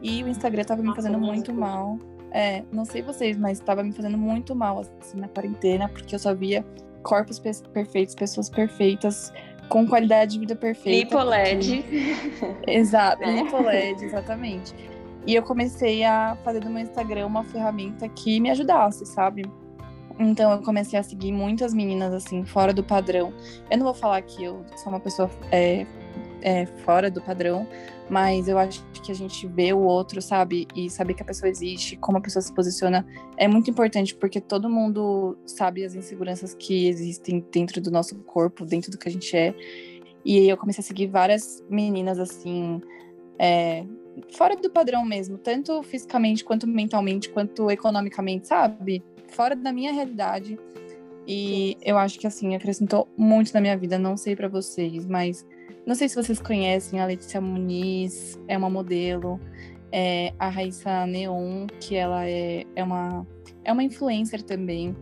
E 0.00 0.22
o 0.22 0.28
Instagram 0.28 0.62
estava 0.62 0.80
me 0.80 0.94
fazendo 0.94 1.18
muito 1.18 1.52
mal 1.52 1.98
é, 2.30 2.62
não 2.70 2.84
sei 2.84 3.02
vocês, 3.02 3.36
mas 3.36 3.58
estava 3.58 3.82
me 3.82 3.92
fazendo 3.92 4.18
muito 4.18 4.54
mal 4.54 4.80
assim, 5.00 5.18
na 5.18 5.28
quarentena, 5.28 5.88
porque 5.88 6.14
eu 6.14 6.18
só 6.18 6.34
via 6.34 6.64
corpos 7.02 7.40
perfeitos, 7.72 8.14
pessoas 8.14 8.50
perfeitas, 8.50 9.32
com 9.68 9.86
qualidade 9.86 10.32
de 10.32 10.40
vida 10.40 10.54
perfeita. 10.54 11.16
Lipoled. 11.16 11.84
Exato, 12.66 13.20
né? 13.26 13.42
Lipoled, 13.42 14.04
exatamente. 14.04 14.74
E 15.26 15.34
eu 15.34 15.42
comecei 15.42 16.04
a 16.04 16.36
fazer 16.44 16.60
do 16.60 16.70
meu 16.70 16.82
Instagram 16.82 17.26
uma 17.26 17.44
ferramenta 17.44 18.08
que 18.08 18.40
me 18.40 18.50
ajudasse, 18.50 19.04
sabe? 19.04 19.42
Então 20.18 20.50
eu 20.50 20.62
comecei 20.62 20.98
a 20.98 21.02
seguir 21.02 21.32
muitas 21.32 21.72
meninas 21.72 22.12
assim, 22.12 22.44
fora 22.44 22.72
do 22.72 22.82
padrão. 22.82 23.32
Eu 23.70 23.78
não 23.78 23.84
vou 23.84 23.94
falar 23.94 24.20
que 24.22 24.42
eu 24.42 24.64
sou 24.76 24.92
uma 24.92 24.98
pessoa 24.98 25.30
é, 25.52 25.86
é, 26.42 26.66
fora 26.66 27.10
do 27.10 27.20
padrão, 27.20 27.66
mas 28.10 28.48
eu 28.48 28.58
acho 28.58 28.84
que 29.02 29.12
a 29.12 29.14
gente 29.14 29.46
vê 29.46 29.72
o 29.72 29.80
outro, 29.80 30.20
sabe? 30.20 30.66
E 30.74 30.90
saber 30.90 31.14
que 31.14 31.22
a 31.22 31.26
pessoa 31.26 31.48
existe, 31.48 31.96
como 31.96 32.18
a 32.18 32.20
pessoa 32.20 32.42
se 32.42 32.52
posiciona, 32.52 33.06
é 33.36 33.46
muito 33.46 33.70
importante, 33.70 34.14
porque 34.14 34.40
todo 34.40 34.68
mundo 34.68 35.38
sabe 35.46 35.84
as 35.84 35.94
inseguranças 35.94 36.54
que 36.54 36.88
existem 36.88 37.44
dentro 37.52 37.80
do 37.80 37.90
nosso 37.90 38.16
corpo, 38.24 38.66
dentro 38.66 38.90
do 38.90 38.98
que 38.98 39.08
a 39.08 39.12
gente 39.12 39.36
é. 39.36 39.54
E 40.24 40.48
eu 40.48 40.56
comecei 40.56 40.82
a 40.82 40.86
seguir 40.86 41.06
várias 41.06 41.64
meninas 41.70 42.18
assim, 42.18 42.82
é, 43.38 43.84
fora 44.32 44.56
do 44.56 44.70
padrão 44.70 45.04
mesmo, 45.04 45.38
tanto 45.38 45.82
fisicamente, 45.82 46.44
quanto 46.44 46.66
mentalmente, 46.66 47.28
quanto 47.28 47.70
economicamente, 47.70 48.48
sabe? 48.48 49.02
Fora 49.28 49.54
da 49.54 49.72
minha 49.72 49.92
realidade. 49.92 50.58
E 51.26 51.76
eu 51.82 51.98
acho 51.98 52.18
que 52.18 52.26
assim, 52.26 52.54
acrescentou 52.54 53.06
muito 53.16 53.52
na 53.52 53.60
minha 53.60 53.76
vida, 53.76 53.98
não 53.98 54.16
sei 54.16 54.34
para 54.34 54.48
vocês, 54.48 55.06
mas 55.06 55.46
não 55.86 55.94
sei 55.94 56.08
se 56.08 56.14
vocês 56.14 56.40
conhecem 56.40 57.00
a 57.00 57.06
Letícia 57.06 57.40
Muniz, 57.40 58.38
é 58.48 58.56
uma 58.56 58.70
modelo, 58.70 59.38
é 59.92 60.32
a 60.38 60.48
Raíssa 60.48 61.06
Neon, 61.06 61.66
que 61.80 61.96
ela 61.96 62.26
é, 62.26 62.64
é 62.74 62.82
uma 62.82 63.26
é 63.64 63.72
uma 63.72 63.84
influencer 63.84 64.42
também. 64.42 64.96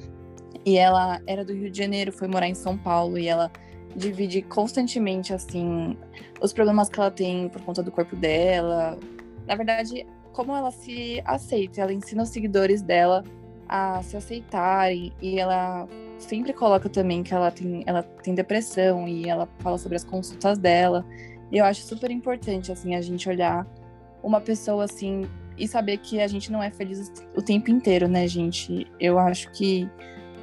E 0.65 0.77
ela 0.77 1.21
era 1.27 1.45
do 1.45 1.53
Rio 1.53 1.71
de 1.71 1.79
Janeiro, 1.79 2.11
foi 2.11 2.27
morar 2.27 2.49
em 2.49 2.55
São 2.55 2.77
Paulo 2.77 3.17
e 3.17 3.29
ela 3.29 3.51
divide 3.97 4.43
constantemente 4.43 5.33
assim 5.33 5.97
os 6.41 6.53
problemas 6.53 6.89
que 6.89 7.01
ela 7.01 7.11
tem 7.11 7.49
por 7.49 7.63
conta 7.63 7.83
do 7.83 7.91
corpo 7.91 8.15
dela. 8.15 8.99
Na 9.47 9.55
verdade, 9.55 10.07
como 10.33 10.55
ela 10.55 10.71
se 10.71 11.23
aceita, 11.25 11.81
ela 11.81 11.93
ensina 11.93 12.23
os 12.23 12.29
seguidores 12.29 12.83
dela 12.83 13.25
a 13.69 14.03
se 14.03 14.17
aceitarem 14.17 15.13
e 15.21 15.41
ela 15.41 15.89
sempre 16.19 16.53
coloca 16.53 16.89
também 16.89 17.23
que 17.23 17.35
ela 17.35 17.51
tem, 17.51 17.83
ela 17.87 18.03
tem 18.03 18.35
depressão 18.35 19.09
e 19.09 19.29
ela 19.29 19.49
fala 19.61 19.79
sobre 19.79 19.97
as 19.97 20.05
consultas 20.05 20.59
dela. 20.59 21.05
E 21.51 21.59
eu 21.59 21.65
acho 21.65 21.83
super 21.83 22.11
importante, 22.11 22.71
assim, 22.71 22.95
a 22.95 23.01
gente 23.01 23.29
olhar 23.29 23.67
uma 24.23 24.41
pessoa 24.41 24.85
assim 24.85 25.27
e 25.57 25.67
saber 25.67 25.99
que 25.99 26.21
a 26.21 26.29
gente 26.29 26.53
não 26.53 26.63
é 26.63 26.71
feliz 26.71 27.11
o 27.35 27.41
tempo 27.41 27.71
inteiro, 27.71 28.09
né, 28.09 28.27
gente? 28.29 28.87
Eu 29.01 29.19
acho 29.19 29.51
que 29.53 29.89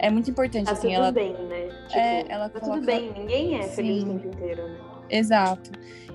é 0.04 0.10
muito 0.10 0.30
importante, 0.30 0.66
tá 0.66 0.74
assim, 0.74 0.90
tudo 0.90 0.96
ela... 0.96 1.12
bem, 1.14 1.32
né? 1.32 1.70
Tipo, 1.88 2.00
é, 2.00 2.26
ela 2.28 2.50
tá 2.50 2.60
coloca... 2.60 2.80
tudo 2.82 2.86
bem, 2.86 3.14
ninguém 3.14 3.58
é 3.58 3.64
Sim. 3.64 3.76
feliz 3.76 4.04
o 4.04 4.08
tempo 4.08 4.28
inteiro, 4.28 4.68
né? 4.68 4.80
Exato. 5.10 5.72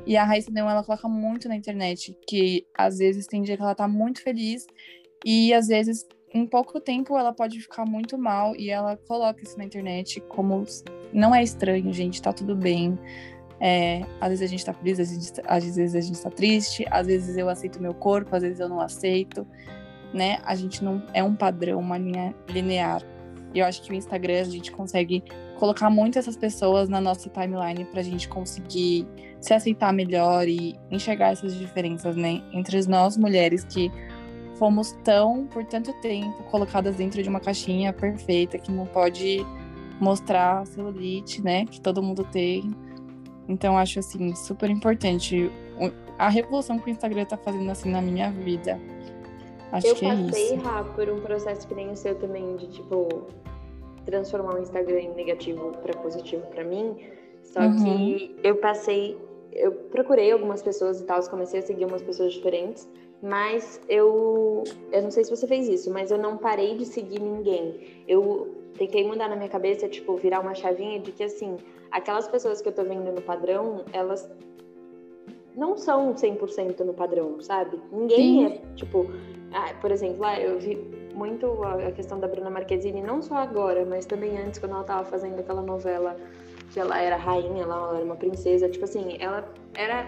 E 0.07 0.15
a 0.15 0.25
Raíssa 0.25 0.51
Neon, 0.51 0.69
ela 0.69 0.85
coloca 0.85 1.09
muito 1.09 1.49
na 1.49 1.57
internet 1.57 2.15
que 2.27 2.67
às 2.77 2.99
vezes 2.99 3.27
tem 3.27 3.41
dia 3.41 3.57
que 3.57 3.63
ela 3.63 3.75
tá 3.75 3.89
muito 3.89 4.23
feliz 4.23 4.67
e 5.25 5.55
às 5.55 5.69
vezes 5.69 6.07
em 6.35 6.47
pouco 6.47 6.79
tempo 6.79 7.17
ela 7.17 7.33
pode 7.33 7.59
ficar 7.61 7.87
muito 7.87 8.19
mal 8.19 8.55
e 8.57 8.69
ela 8.69 8.99
coloca 9.09 9.43
isso 9.43 9.57
na 9.57 9.65
internet 9.65 10.21
como 10.29 10.65
não 11.11 11.35
é 11.35 11.43
estranho, 11.43 11.91
gente, 11.91 12.21
tá 12.21 12.31
tudo 12.31 12.55
bem. 12.55 12.99
É, 13.59 14.03
às 14.21 14.29
vezes 14.29 14.43
a 14.43 14.47
gente 14.47 14.67
tá 14.67 14.75
feliz, 14.75 15.01
às 15.01 15.11
vezes, 15.11 15.33
às 15.47 15.65
vezes 15.65 15.95
a 15.95 16.01
gente 16.01 16.23
tá 16.23 16.31
triste, 16.31 16.85
às 16.91 17.07
vezes 17.07 17.39
eu 17.39 17.49
aceito 17.49 17.81
meu 17.81 17.95
corpo, 17.95 18.37
às 18.37 18.43
vezes 18.43 18.61
eu 18.61 18.69
não 18.69 18.81
aceito, 18.81 19.47
né? 20.13 20.39
A 20.45 20.55
gente 20.55 20.85
não 20.85 21.03
é 21.15 21.25
um 21.25 21.35
padrão, 21.35 21.81
uma 21.81 21.97
linha 21.97 22.35
linear. 22.51 23.03
E 23.55 23.61
eu 23.61 23.67
acho 23.67 23.83
que 23.83 23.91
o 23.91 23.95
Instagram 23.95 24.41
a 24.41 24.45
gente 24.45 24.71
consegue 24.71 25.23
colocar 25.59 25.91
muito 25.91 26.19
essas 26.19 26.37
pessoas 26.37 26.89
na 26.89 27.01
nossa 27.01 27.29
timeline 27.29 27.85
pra 27.87 28.03
gente 28.03 28.29
conseguir 28.29 29.07
se 29.41 29.55
aceitar 29.55 29.93
melhor 29.93 30.47
e 30.47 30.77
enxergar 30.91 31.33
essas 31.33 31.55
diferenças, 31.57 32.17
né? 32.17 32.43
Entre 32.53 32.81
nós 32.87 33.17
mulheres 33.17 33.65
que 33.65 33.91
fomos 34.55 34.93
tão, 35.05 35.47
por 35.47 35.65
tanto 35.65 35.93
tempo, 36.01 36.43
colocadas 36.45 36.97
dentro 36.97 37.23
de 37.23 37.29
uma 37.29 37.41
caixinha 37.41 37.93
perfeita 37.93 38.59
que 38.59 38.73
não 38.73 38.87
pode 38.87 39.47
mostrar 40.01 40.67
celulite, 40.67 41.43
né? 41.43 41.65
Que 41.67 41.81
todo 41.81 42.03
mundo 42.03 42.25
tem. 42.25 42.71
Então, 43.49 43.79
acho 43.79 44.01
assim, 44.01 44.35
super 44.35 44.69
importante 44.69 45.51
a 46.19 46.29
revolução 46.29 46.79
que 46.79 46.89
o 46.89 46.91
Instagram 46.91 47.25
tá 47.25 47.37
fazendo 47.37 47.71
assim 47.71 47.91
na 47.91 48.03
minha 48.03 48.31
vida. 48.31 48.79
Acho 49.73 49.87
eu 49.87 49.95
é 50.11 50.17
passei, 50.17 50.55
isso. 50.55 50.65
Rá, 50.65 50.85
por 50.85 51.09
um 51.09 51.21
processo 51.21 51.67
que 51.67 51.75
nem 51.75 51.91
o 51.91 51.97
seu 51.97 52.15
também, 52.15 52.57
de 52.57 52.69
tipo, 52.69 53.27
transformar 54.05 54.55
o 54.55 54.63
Instagram 54.63 55.01
em 55.01 55.15
negativo 55.15 55.73
para 55.83 55.95
positivo 55.99 56.47
para 56.47 56.65
mim. 56.65 56.97
Só 57.43 57.61
Uhum. 57.61 57.77
que 57.85 58.37
eu 58.43 58.57
passei, 58.57 59.17
eu 59.53 59.73
procurei 59.73 60.31
algumas 60.33 60.63
pessoas 60.63 61.01
e 61.01 61.05
tal, 61.05 61.23
comecei 61.29 61.61
a 61.61 61.63
seguir 61.63 61.85
umas 61.85 62.03
pessoas 62.03 62.33
diferentes, 62.35 62.89
mas 63.23 63.81
eu, 63.89 64.63
eu 64.93 65.03
não 65.03 65.11
sei 65.11 65.25
se 65.25 65.31
você 65.31 65.47
fez 65.47 65.69
isso, 65.69 65.91
mas 65.91 66.11
eu 66.11 66.19
não 66.19 66.37
parei 66.37 66.77
de 66.77 66.85
seguir 66.85 67.21
ninguém. 67.21 68.05
Eu 68.07 68.55
tentei 68.77 69.07
mudar 69.07 69.29
na 69.29 69.37
minha 69.37 69.49
cabeça, 69.49 69.89
tipo, 69.89 70.15
virar 70.17 70.41
uma 70.41 70.55
chavinha 70.55 71.01
de 71.01 71.11
que 71.13 71.25
assim, 71.25 71.57
aquelas 71.91 72.29
pessoas 72.29 72.61
que 72.63 72.69
eu 72.69 72.73
tô 72.73 72.85
vendo 72.85 73.11
no 73.13 73.21
padrão, 73.23 73.85
elas 73.93 74.29
não 75.59 75.77
são 75.77 76.15
100% 76.15 76.81
no 76.85 76.95
padrão, 76.95 77.41
sabe? 77.41 77.81
Ninguém 77.91 78.17
Sim. 78.17 78.47
é, 78.47 78.75
tipo, 78.77 79.11
ah, 79.53 79.75
por 79.81 79.91
exemplo, 79.91 80.21
lá 80.21 80.39
eu 80.41 80.59
vi 80.59 80.77
muito 81.15 81.65
a 81.65 81.91
questão 81.91 82.21
da 82.21 82.29
Bruna 82.29 82.49
Marquezine, 82.49 83.03
não 83.03 83.21
só 83.21 83.35
agora, 83.35 83.85
mas 83.85 84.07
também 84.07 84.39
antes, 84.39 84.61
quando 84.61 84.77
ela 84.77 84.85
tava 84.85 85.05
fazendo 85.05 85.41
aquela 85.41 85.61
novela 85.61 86.17
que 86.71 86.79
ela 86.79 87.01
era 87.01 87.17
rainha 87.17 87.67
lá, 87.67 87.77
ela 87.77 87.97
era 87.97 88.05
uma 88.05 88.15
princesa, 88.15 88.69
tipo 88.69 88.85
assim, 88.85 89.17
ela 89.19 89.53
era. 89.75 90.07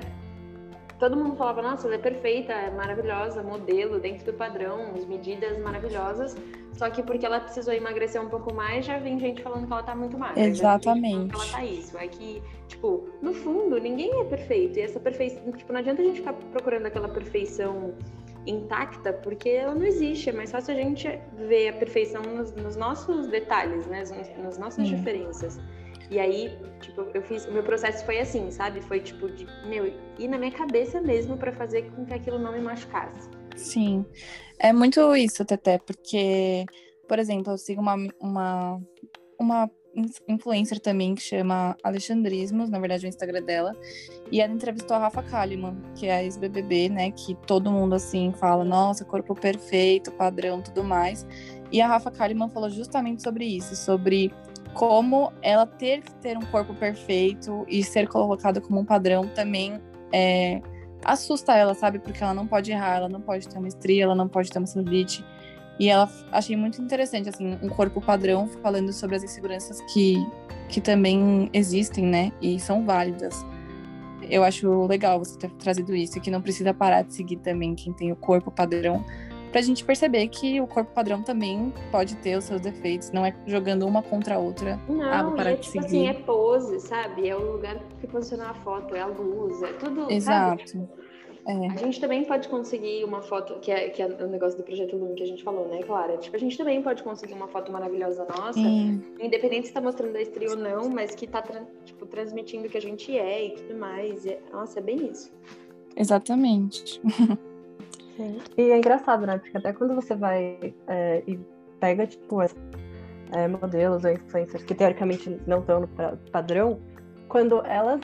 Todo 1.01 1.17
mundo 1.17 1.35
falava, 1.35 1.63
nossa, 1.63 1.87
ela 1.87 1.95
é 1.95 1.99
perfeita, 1.99 2.53
é 2.53 2.71
maravilhosa, 2.71 3.43
modelo, 3.43 3.99
dentro 3.99 4.27
do 4.27 4.35
padrão, 4.35 4.93
as 4.95 5.07
medidas 5.07 5.59
maravilhosas. 5.59 6.37
Só 6.75 6.91
que 6.91 7.03
porque 7.03 7.25
ela 7.25 7.41
precisou 7.41 7.73
emagrecer 7.73 8.21
um 8.23 8.29
pouco 8.29 8.53
mais, 8.55 8.85
já 8.85 8.99
vem 8.99 9.19
gente 9.19 9.43
falando 9.43 9.67
que 9.67 9.73
ela 9.73 9.83
tá 9.83 9.95
muito 9.95 10.19
magra. 10.19 10.39
Exatamente. 10.39 11.35
Ela 11.35 11.47
tá 11.47 11.65
isso. 11.65 11.97
É 11.97 12.07
que, 12.07 12.43
tipo, 12.69 13.09
no 13.23 13.33
fundo, 13.33 13.81
ninguém 13.81 14.21
é 14.21 14.25
perfeito. 14.25 14.79
E 14.79 14.83
essa 14.83 15.01
perfeição, 15.01 15.51
tipo, 15.53 15.73
não 15.73 15.81
adianta 15.81 16.03
a 16.03 16.05
gente 16.05 16.19
ficar 16.19 16.35
procurando 16.35 16.85
aquela 16.85 17.09
perfeição 17.09 17.95
intacta, 18.47 19.11
porque 19.11 19.49
ela 19.49 19.75
não 19.75 19.87
existe. 19.87 20.29
É 20.29 20.33
mais 20.35 20.51
fácil 20.51 20.75
a 20.75 20.77
gente 20.77 21.09
ver 21.49 21.69
a 21.69 21.73
perfeição 21.73 22.21
nos, 22.23 22.53
nos 22.53 22.77
nossos 22.77 23.27
detalhes, 23.27 23.87
né? 23.87 24.01
Nas, 24.01 24.39
nas 24.39 24.59
nossas 24.59 24.87
Sim. 24.87 24.97
diferenças. 24.97 25.59
E 26.11 26.19
aí, 26.19 26.59
tipo, 26.81 27.03
eu 27.15 27.23
fiz. 27.23 27.47
O 27.47 27.53
meu 27.53 27.63
processo 27.63 28.05
foi 28.05 28.19
assim, 28.19 28.51
sabe? 28.51 28.83
Foi 28.83 29.01
tipo 29.01 29.31
de, 29.31 29.47
meu, 29.69 29.87
ir 30.19 30.29
na 30.29 30.39
minha 30.39 30.51
cabeça 30.51 31.01
mesmo 31.01 31.37
pra 31.37 31.53
fazer 31.53 31.91
com 31.93 32.05
que 32.05 32.13
aquilo 32.13 32.39
não 32.39 32.53
me 32.53 32.61
machucasse. 32.61 33.29
Sim. 33.57 34.05
É 34.59 34.73
muito 34.73 35.15
isso, 35.15 35.45
Teté, 35.45 35.79
porque, 35.79 36.67
por 37.09 37.19
exemplo, 37.19 37.53
eu 37.53 37.59
sigo 37.59 37.81
uma, 37.81 37.97
uma, 38.21 38.81
uma 39.39 39.71
influencer 40.29 40.81
também 40.81 41.15
que 41.15 41.23
chama 41.23 41.77
Alexandrismos, 41.83 42.71
na 42.71 42.79
verdade 42.79 43.07
é 43.07 43.09
o 43.09 43.11
Instagram 43.11 43.43
dela, 43.43 43.77
e 44.31 44.41
ela 44.41 44.53
entrevistou 44.53 44.97
a 44.97 45.01
Rafa 45.01 45.23
Kalimann, 45.23 45.77
que 45.95 46.07
é 46.07 46.15
a 46.15 46.23
ex-BBB, 46.23 46.89
né, 46.89 47.11
que 47.11 47.35
todo 47.47 47.73
mundo, 47.73 47.95
assim, 47.95 48.33
fala, 48.33 48.65
nossa, 48.65 49.05
corpo 49.05 49.35
perfeito, 49.35 50.13
padrão, 50.13 50.63
tudo 50.63 50.85
mais, 50.85 51.27
e 51.73 51.81
a 51.81 51.89
Rafa 51.89 52.11
Kalimann 52.11 52.51
falou 52.51 52.71
justamente 52.71 53.23
sobre 53.23 53.45
isso, 53.45 53.75
sobre 53.75 54.33
como 54.75 55.33
ela 55.43 55.67
ter 55.67 56.03
que 56.03 56.15
ter 56.15 56.37
um 56.37 56.43
corpo 56.43 56.75
perfeito 56.75 57.65
e 57.69 57.83
ser 57.83 58.09
colocada 58.09 58.61
como 58.61 58.81
um 58.81 58.85
padrão 58.85 59.27
também 59.29 59.81
é, 60.13 60.61
assusta 61.05 61.55
ela, 61.55 61.75
sabe? 61.75 61.99
Porque 61.99 62.23
ela 62.23 62.35
não 62.35 62.47
pode 62.47 62.71
errar, 62.71 62.97
ela 62.97 63.09
não 63.09 63.21
pode 63.21 63.49
ter 63.49 63.59
uma 63.59 63.69
estria, 63.69 64.05
ela 64.05 64.15
não 64.15 64.29
pode 64.29 64.51
ter 64.51 64.59
uma 64.59 64.67
celulite. 64.67 65.25
E 65.79 65.89
ela 65.89 66.11
achei 66.31 66.57
muito 66.57 66.81
interessante, 66.83 67.29
assim, 67.29 67.59
um 67.63 67.69
corpo 67.69 68.01
padrão 68.01 68.47
falando 68.63 68.93
sobre 68.93 69.17
as 69.17 69.25
inseguranças 69.25 69.81
que, 69.93 70.15
que 70.69 70.81
também 70.81 71.49
existem, 71.55 72.05
né? 72.05 72.33
E 72.41 72.61
são 72.61 72.85
válidas. 72.85 73.47
Eu 74.29 74.45
acho 74.45 74.87
legal 74.87 75.19
você 75.19 75.39
ter 75.39 75.51
trazido 75.53 75.97
isso, 75.97 76.21
que 76.21 76.31
não 76.31 76.43
precisa 76.43 76.75
parar 76.75 77.03
de 77.03 77.15
seguir 77.15 77.37
também 77.37 77.75
quem 77.75 77.95
tem 77.95 78.13
o 78.13 78.17
corpo 78.17 78.51
padrão, 78.51 79.03
pra 79.51 79.61
gente 79.61 79.85
perceber 79.85 80.29
que 80.29 80.61
o 80.61 80.67
corpo 80.67 80.93
padrão 80.93 81.23
também 81.23 81.73
pode 81.91 82.17
ter 82.17 82.37
os 82.37 82.45
seus 82.45 82.61
defeitos, 82.61 83.11
não 83.11 83.25
é 83.25 83.35
jogando 83.47 83.87
uma 83.87 84.03
contra 84.03 84.37
a 84.37 84.39
outra. 84.39 84.79
Não, 84.89 85.03
Ah, 85.03 85.31
e 85.33 85.37
parar 85.37 85.51
é 85.53 85.57
tipo 85.57 85.73
seguir. 85.73 85.87
assim, 85.87 86.09
é 86.09 86.15
pose, 86.15 86.81
sabe? 86.81 87.29
É 87.29 87.37
o 87.37 87.53
lugar 87.53 87.79
que 88.01 88.07
posicionar 88.07 88.51
a 88.51 88.55
foto, 88.55 88.95
é 88.95 89.01
a 89.01 89.07
luz, 89.07 89.63
é 89.63 89.73
tudo. 89.75 90.03
Sabe? 90.03 90.15
Exato. 90.15 90.89
É. 91.47 91.67
A 91.69 91.77
gente 91.79 91.99
também 91.99 92.23
pode 92.25 92.49
conseguir 92.51 93.03
uma 93.03 93.23
foto, 93.23 93.59
que 93.61 93.73
é, 93.73 93.89
que 93.89 94.03
é 94.03 94.07
o 94.07 94.29
negócio 94.29 94.59
do 94.59 94.63
projeto 94.63 94.95
Lume 94.95 95.15
que 95.15 95.23
a 95.23 95.27
gente 95.27 95.43
falou, 95.43 95.67
né, 95.69 95.83
Clara? 95.83 96.19
Tipo, 96.19 96.37
a 96.37 96.39
gente 96.39 96.57
também 96.57 96.83
pode 96.83 97.03
conseguir 97.03 97.33
uma 97.33 97.49
foto 97.49 97.73
maravilhosa 97.73 98.27
nossa, 98.29 98.53
Sim, 98.53 99.03
independente 99.19 99.67
se 99.69 99.73
tá 99.73 99.81
mostrando 99.81 100.15
a 100.17 100.21
estria 100.21 100.51
ou 100.51 100.57
não, 100.57 100.91
mas 100.91 101.15
que 101.15 101.27
tá 101.27 101.43
tipo, 101.85 102.05
transmitindo 102.07 102.67
o 102.67 102.71
que 102.71 102.77
a 102.77 102.81
gente 102.81 103.17
é 103.19 103.47
e 103.47 103.51
tudo 103.55 103.75
mais. 103.75 104.27
E- 104.27 104.39
nossa, 104.53 104.81
é 104.81 104.83
bem 104.83 105.11
isso. 105.11 105.33
exatamente. 105.97 107.01
Sim. 108.21 108.39
E 108.59 108.71
é 108.71 108.77
engraçado, 108.77 109.27
né? 109.27 109.39
Porque 109.39 109.57
até 109.57 109.73
quando 109.73 109.95
você 109.95 110.15
vai 110.15 110.75
é, 110.87 111.23
e 111.27 111.41
pega, 111.81 112.07
tipo, 112.07 112.39
as, 112.41 112.55
é, 113.33 113.49
modelos 113.49 114.05
ou 114.05 114.13
influencers 114.13 114.63
que 114.63 114.75
teoricamente 114.75 115.41
não 115.47 115.61
estão 115.61 115.81
no 115.81 115.89
padrão, 116.31 116.79
quando 117.29 117.65
elas, 117.65 118.01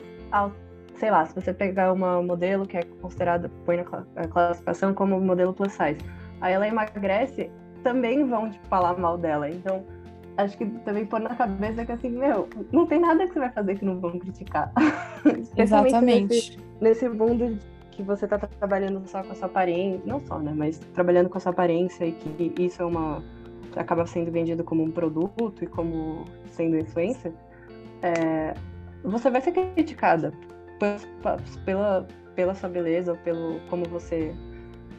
sei 0.95 1.11
lá, 1.11 1.23
se 1.27 1.35
você 1.35 1.53
pegar 1.53 1.93
uma 1.93 2.19
modelo 2.23 2.65
que 2.65 2.77
é 2.77 2.83
considerada, 2.99 3.51
põe 3.63 3.77
na 3.77 4.27
classificação 4.27 4.91
como 4.91 5.21
modelo 5.21 5.53
plus 5.53 5.73
size, 5.73 5.99
aí 6.41 6.53
ela 6.53 6.67
emagrece, 6.67 7.51
também 7.83 8.25
vão, 8.25 8.49
tipo, 8.49 8.65
falar 8.67 8.97
mal 8.97 9.19
dela. 9.19 9.47
Então, 9.47 9.85
acho 10.37 10.57
que 10.57 10.65
também 10.65 11.05
pôr 11.05 11.19
na 11.19 11.35
cabeça 11.35 11.85
que 11.85 11.91
assim, 11.91 12.09
meu, 12.09 12.49
não 12.71 12.87
tem 12.87 12.99
nada 12.99 13.27
que 13.27 13.33
você 13.33 13.39
vai 13.39 13.51
fazer 13.51 13.77
que 13.77 13.85
não 13.85 13.99
vão 13.99 14.17
criticar. 14.17 14.73
Exatamente. 15.55 16.57
Nesse, 16.81 17.05
nesse 17.05 17.09
mundo 17.09 17.59
que 17.97 18.03
você 18.03 18.27
tá 18.27 18.37
trabalhando 18.37 19.05
só 19.07 19.23
com 19.23 19.31
a 19.31 19.35
sua 19.35 19.47
aparência, 19.47 20.01
não 20.05 20.19
só, 20.25 20.39
né, 20.39 20.53
mas 20.55 20.77
trabalhando 20.93 21.29
com 21.29 21.37
a 21.37 21.41
sua 21.41 21.51
aparência 21.51 22.05
e 22.05 22.11
que 22.11 22.53
isso 22.61 22.81
é 22.81 22.85
uma 22.85 23.23
acaba 23.75 24.05
sendo 24.05 24.31
vendido 24.31 24.63
como 24.63 24.83
um 24.83 24.91
produto 24.91 25.63
e 25.63 25.67
como 25.67 26.25
sendo 26.51 26.77
influência, 26.77 27.33
é, 28.01 28.53
você 29.03 29.29
vai 29.29 29.41
ser 29.41 29.51
criticada 29.51 30.33
pela, 31.65 32.07
pela 32.35 32.55
sua 32.55 32.69
beleza 32.69 33.11
ou 33.11 33.17
pelo 33.19 33.59
como 33.69 33.85
você 33.85 34.33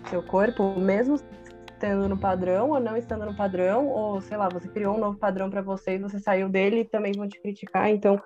seu 0.09 0.23
corpo, 0.23 0.79
mesmo 0.79 1.17
estando 1.73 2.09
no 2.09 2.17
padrão 2.17 2.71
ou 2.71 2.81
não 2.81 2.97
estando 2.97 3.25
no 3.25 3.37
padrão, 3.37 3.89
ou 3.89 4.21
sei 4.21 4.37
lá, 4.37 4.49
você 4.49 4.69
criou 4.69 4.97
um 4.97 5.01
novo 5.01 5.19
padrão 5.19 5.51
para 5.51 5.63
você 5.63 5.95
e 5.95 5.99
você 5.99 6.19
saiu 6.19 6.49
dele 6.49 6.81
e 6.81 6.85
também 6.85 7.13
vão 7.13 7.29
te 7.29 7.41
criticar. 7.41 7.91
Então, 7.91 8.21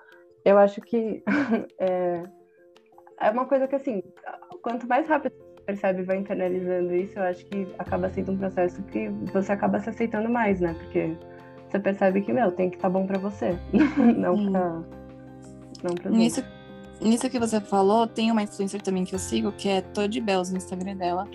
eu 0.44 0.58
acho 0.58 0.80
que 0.80 1.22
é, 1.78 2.22
é 3.20 3.30
uma 3.30 3.46
coisa 3.46 3.68
que 3.68 3.76
assim, 3.76 4.02
quanto 4.62 4.86
mais 4.86 5.06
rápido 5.08 5.34
você 5.34 5.62
percebe 5.66 6.02
e 6.02 6.04
vai 6.04 6.18
internalizando 6.18 6.94
isso, 6.94 7.18
eu 7.18 7.22
acho 7.24 7.44
que 7.46 7.66
acaba 7.78 8.08
sendo 8.08 8.32
um 8.32 8.38
processo 8.38 8.82
que 8.84 9.08
você 9.32 9.52
acaba 9.52 9.80
se 9.80 9.90
aceitando 9.90 10.30
mais, 10.30 10.60
né? 10.60 10.74
Porque 10.74 11.16
você 11.68 11.78
percebe 11.78 12.22
que, 12.22 12.32
meu, 12.32 12.50
tem 12.52 12.70
que 12.70 12.76
estar 12.76 12.88
tá 12.88 12.92
bom 12.92 13.06
para 13.06 13.18
você, 13.18 13.58
não 14.16 14.34
hum. 14.34 14.52
pra, 14.52 14.82
não 15.84 15.94
pra 15.94 16.10
nisso, 16.10 16.42
nisso 17.00 17.28
que 17.28 17.38
você 17.38 17.60
falou, 17.60 18.06
tem 18.06 18.30
uma 18.30 18.42
influencer 18.42 18.80
também 18.80 19.04
que 19.04 19.14
eu 19.14 19.18
sigo, 19.18 19.52
que 19.52 19.68
é 19.68 19.80
Todd 19.80 20.20
Bells 20.20 20.52
no 20.52 20.58
Instagram 20.58 20.96
dela, 20.96 21.28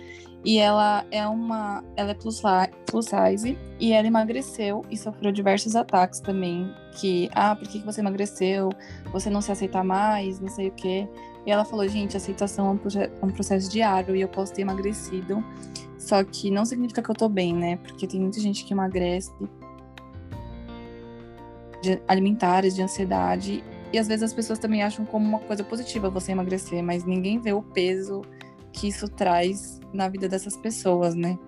e 0.45 0.59
ela 0.59 1.03
é 1.11 1.27
uma. 1.27 1.83
Ela 1.95 2.11
é 2.11 2.13
plus, 2.13 2.41
plus 2.85 3.07
size 3.07 3.57
e 3.79 3.91
ela 3.91 4.07
emagreceu 4.07 4.81
e 4.89 4.95
sofreu 4.95 5.31
diversos 5.31 5.75
ataques 5.75 6.19
também. 6.19 6.73
Que, 6.93 7.29
ah, 7.33 7.55
por 7.55 7.67
que 7.67 7.79
você 7.79 7.99
emagreceu? 7.99 8.69
Você 9.11 9.29
não 9.29 9.41
se 9.41 9.51
aceita 9.51 9.83
mais, 9.83 10.39
não 10.39 10.47
sei 10.47 10.69
o 10.69 10.71
quê. 10.71 11.07
E 11.47 11.51
ela 11.51 11.63
falou, 11.63 11.87
gente, 11.87 12.17
aceitação 12.17 12.77
é 12.93 13.25
um 13.25 13.29
processo 13.29 13.71
diário 13.71 14.13
e 14.13 14.19
eu 14.19 14.27
posso 14.27 14.53
ter 14.53 14.63
emagrecido. 14.63 15.41
Só 15.97 16.21
que 16.21 16.51
não 16.51 16.65
significa 16.65 17.01
que 17.01 17.09
eu 17.09 17.15
tô 17.15 17.29
bem, 17.29 17.55
né? 17.55 17.77
Porque 17.77 18.05
tem 18.05 18.19
muita 18.19 18.37
gente 18.41 18.65
que 18.65 18.73
emagrece 18.73 19.31
de 21.81 22.01
alimentares, 22.05 22.75
de 22.75 22.81
ansiedade. 22.81 23.63
E 23.93 23.97
às 23.97 24.09
vezes 24.09 24.23
as 24.23 24.33
pessoas 24.33 24.59
também 24.59 24.83
acham 24.83 25.05
como 25.05 25.25
uma 25.25 25.39
coisa 25.39 25.63
positiva 25.63 26.09
você 26.09 26.33
emagrecer, 26.33 26.83
mas 26.83 27.05
ninguém 27.05 27.39
vê 27.39 27.53
o 27.53 27.61
peso 27.61 28.23
que 28.73 28.89
isso 28.89 29.07
traz 29.07 29.79
na 29.93 30.09
vida 30.09 30.27
dessas 30.27 30.57
pessoas, 30.57 31.15
né? 31.15 31.39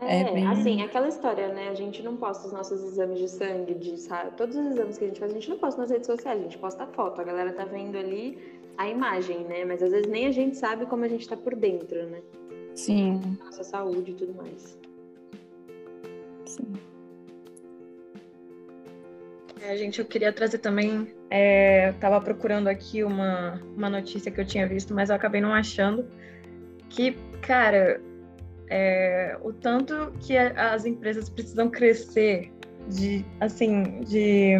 É, 0.00 0.22
é 0.22 0.32
bem... 0.32 0.46
assim, 0.46 0.82
aquela 0.82 1.08
história, 1.08 1.48
né? 1.48 1.68
A 1.68 1.74
gente 1.74 2.02
não 2.02 2.16
posta 2.16 2.46
os 2.46 2.54
nossos 2.54 2.82
exames 2.82 3.18
de 3.18 3.28
sangue, 3.28 3.74
de 3.74 3.98
sabe? 3.98 4.30
todos 4.34 4.56
os 4.56 4.66
exames 4.66 4.96
que 4.96 5.04
a 5.04 5.08
gente 5.08 5.20
faz, 5.20 5.30
a 5.30 5.34
gente 5.34 5.50
não 5.50 5.58
posta 5.58 5.82
nas 5.82 5.90
redes 5.90 6.06
sociais, 6.06 6.40
a 6.40 6.42
gente 6.42 6.56
posta 6.56 6.86
foto. 6.86 7.20
A 7.20 7.24
galera 7.24 7.52
tá 7.52 7.66
vendo 7.66 7.98
ali 7.98 8.63
a 8.76 8.88
imagem, 8.88 9.44
né? 9.44 9.64
Mas 9.64 9.82
às 9.82 9.90
vezes 9.90 10.06
nem 10.06 10.26
a 10.26 10.32
gente 10.32 10.56
sabe 10.56 10.86
como 10.86 11.04
a 11.04 11.08
gente 11.08 11.28
tá 11.28 11.36
por 11.36 11.54
dentro, 11.54 12.06
né? 12.06 12.20
Sim. 12.74 13.20
Nossa 13.44 13.62
saúde 13.62 14.10
e 14.10 14.14
tudo 14.14 14.34
mais. 14.34 14.78
Sim. 16.44 16.72
É, 19.62 19.76
gente, 19.76 19.98
eu 19.98 20.04
queria 20.04 20.32
trazer 20.32 20.58
também. 20.58 21.14
É, 21.30 21.92
tava 22.00 22.20
procurando 22.20 22.68
aqui 22.68 23.02
uma, 23.02 23.62
uma 23.76 23.88
notícia 23.88 24.30
que 24.30 24.40
eu 24.40 24.44
tinha 24.44 24.66
visto, 24.66 24.94
mas 24.94 25.08
eu 25.08 25.16
acabei 25.16 25.40
não 25.40 25.54
achando 25.54 26.06
que, 26.90 27.16
cara, 27.40 28.00
é, 28.68 29.38
o 29.42 29.52
tanto 29.52 30.12
que 30.20 30.36
as 30.36 30.84
empresas 30.84 31.28
precisam 31.28 31.70
crescer 31.70 32.52
de, 32.88 33.24
assim, 33.40 34.00
de 34.02 34.54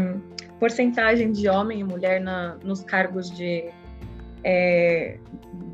porcentagem 0.59 1.33
de 1.33 1.49
homem 1.49 1.81
e 1.81 1.85
mulher 1.85 2.21
na, 2.21 2.57
nos 2.65 2.83
cargos 2.83 3.31
de, 3.31 3.71
é, 4.45 5.19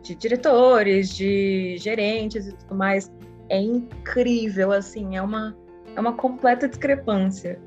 de 0.02 0.14
diretores, 0.14 1.14
de 1.14 1.76
gerentes 1.78 2.46
e 2.46 2.52
tudo 2.52 2.74
mais, 2.76 3.12
é 3.48 3.60
incrível, 3.60 4.72
assim, 4.72 5.16
é 5.16 5.22
uma, 5.22 5.56
é 5.94 6.00
uma 6.00 6.14
completa 6.14 6.68
discrepância. 6.68 7.58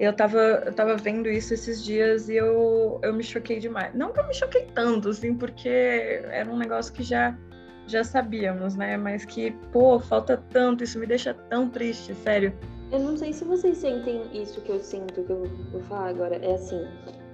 Eu 0.00 0.12
tava, 0.12 0.38
eu 0.38 0.72
tava 0.72 0.96
vendo 0.96 1.28
isso 1.28 1.52
esses 1.54 1.84
dias 1.84 2.28
e 2.28 2.36
eu, 2.36 3.00
eu 3.02 3.12
me 3.12 3.22
choquei 3.22 3.58
demais. 3.58 3.92
Não 3.94 4.12
que 4.12 4.20
eu 4.20 4.28
me 4.28 4.34
choquei 4.34 4.66
tanto, 4.74 5.08
assim, 5.08 5.34
porque 5.34 5.68
era 5.68 6.48
um 6.48 6.56
negócio 6.56 6.92
que 6.92 7.02
já 7.02 7.36
já 7.88 8.04
sabíamos, 8.04 8.76
né? 8.76 8.96
Mas 8.96 9.24
que, 9.24 9.50
pô, 9.72 9.98
falta 9.98 10.36
tanto, 10.50 10.84
isso 10.84 10.98
me 10.98 11.06
deixa 11.06 11.32
tão 11.32 11.68
triste, 11.68 12.14
sério. 12.14 12.52
Eu 12.92 13.00
não 13.00 13.16
sei 13.16 13.32
se 13.32 13.44
vocês 13.44 13.78
sentem 13.78 14.22
isso 14.32 14.60
que 14.60 14.70
eu 14.70 14.78
sinto, 14.78 15.22
que 15.22 15.30
eu 15.30 15.44
vou 15.72 15.80
falar 15.82 16.08
agora. 16.08 16.36
É 16.36 16.54
assim, 16.54 16.86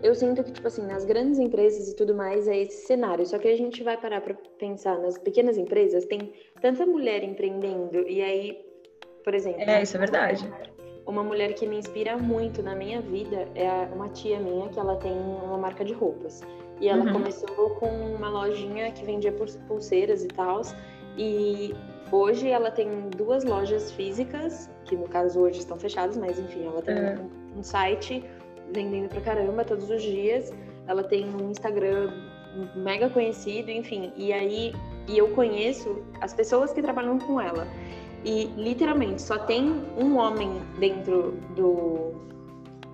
eu 0.04 0.14
sinto 0.14 0.44
que, 0.44 0.52
tipo 0.52 0.68
assim, 0.68 0.86
nas 0.86 1.02
grandes 1.06 1.38
empresas 1.38 1.88
e 1.88 1.96
tudo 1.96 2.14
mais 2.14 2.46
é 2.46 2.58
esse 2.58 2.86
cenário. 2.86 3.24
Só 3.24 3.38
que 3.38 3.48
a 3.48 3.56
gente 3.56 3.82
vai 3.82 3.96
parar 3.96 4.20
pra 4.20 4.34
pensar, 4.58 4.98
nas 4.98 5.16
pequenas 5.16 5.56
empresas 5.56 6.04
tem 6.04 6.30
tanta 6.60 6.84
mulher 6.84 7.24
empreendendo, 7.24 8.06
e 8.06 8.20
aí, 8.20 8.62
por 9.24 9.34
exemplo. 9.34 9.62
É, 9.62 9.82
isso 9.82 9.96
é 9.96 10.00
verdade. 10.00 10.46
Uma 11.06 11.22
mulher 11.22 11.54
que 11.54 11.66
me 11.66 11.78
inspira 11.78 12.18
muito 12.18 12.62
na 12.62 12.74
minha 12.74 13.00
vida 13.00 13.48
é 13.54 13.70
uma 13.94 14.10
tia 14.10 14.38
minha, 14.38 14.68
que 14.68 14.78
ela 14.78 14.96
tem 14.96 15.12
uma 15.12 15.56
marca 15.56 15.82
de 15.82 15.94
roupas. 15.94 16.42
E 16.82 16.88
ela 16.88 17.04
uhum. 17.04 17.12
começou 17.14 17.70
com 17.76 17.88
uma 17.88 18.28
lojinha 18.28 18.92
que 18.92 19.06
vendia 19.06 19.32
pulseiras 19.66 20.22
e 20.22 20.28
tal. 20.28 20.60
E 21.16 21.74
hoje 22.12 22.50
ela 22.50 22.70
tem 22.70 23.08
duas 23.16 23.42
lojas 23.44 23.90
físicas, 23.92 24.68
que 24.84 24.96
no 24.96 25.08
caso 25.08 25.40
hoje 25.40 25.60
estão 25.60 25.78
fechadas, 25.78 26.18
mas 26.18 26.38
enfim, 26.38 26.66
ela 26.66 26.82
tem 26.82 26.94
uhum. 26.94 27.30
um, 27.54 27.60
um 27.60 27.62
site 27.62 28.22
vendendo 28.72 29.08
pra 29.08 29.20
caramba 29.20 29.64
todos 29.64 29.90
os 29.90 30.02
dias. 30.02 30.52
Ela 30.86 31.02
tem 31.02 31.24
um 31.24 31.50
Instagram 31.50 32.10
mega 32.76 33.08
conhecido, 33.08 33.70
enfim. 33.70 34.12
E 34.16 34.32
aí, 34.32 34.72
e 35.08 35.18
eu 35.18 35.28
conheço 35.28 36.02
as 36.20 36.32
pessoas 36.32 36.72
que 36.72 36.82
trabalham 36.82 37.18
com 37.18 37.40
ela. 37.40 37.66
E 38.24 38.46
literalmente 38.56 39.20
só 39.20 39.38
tem 39.38 39.82
um 39.98 40.16
homem 40.16 40.60
dentro 40.78 41.32
do, 41.54 42.12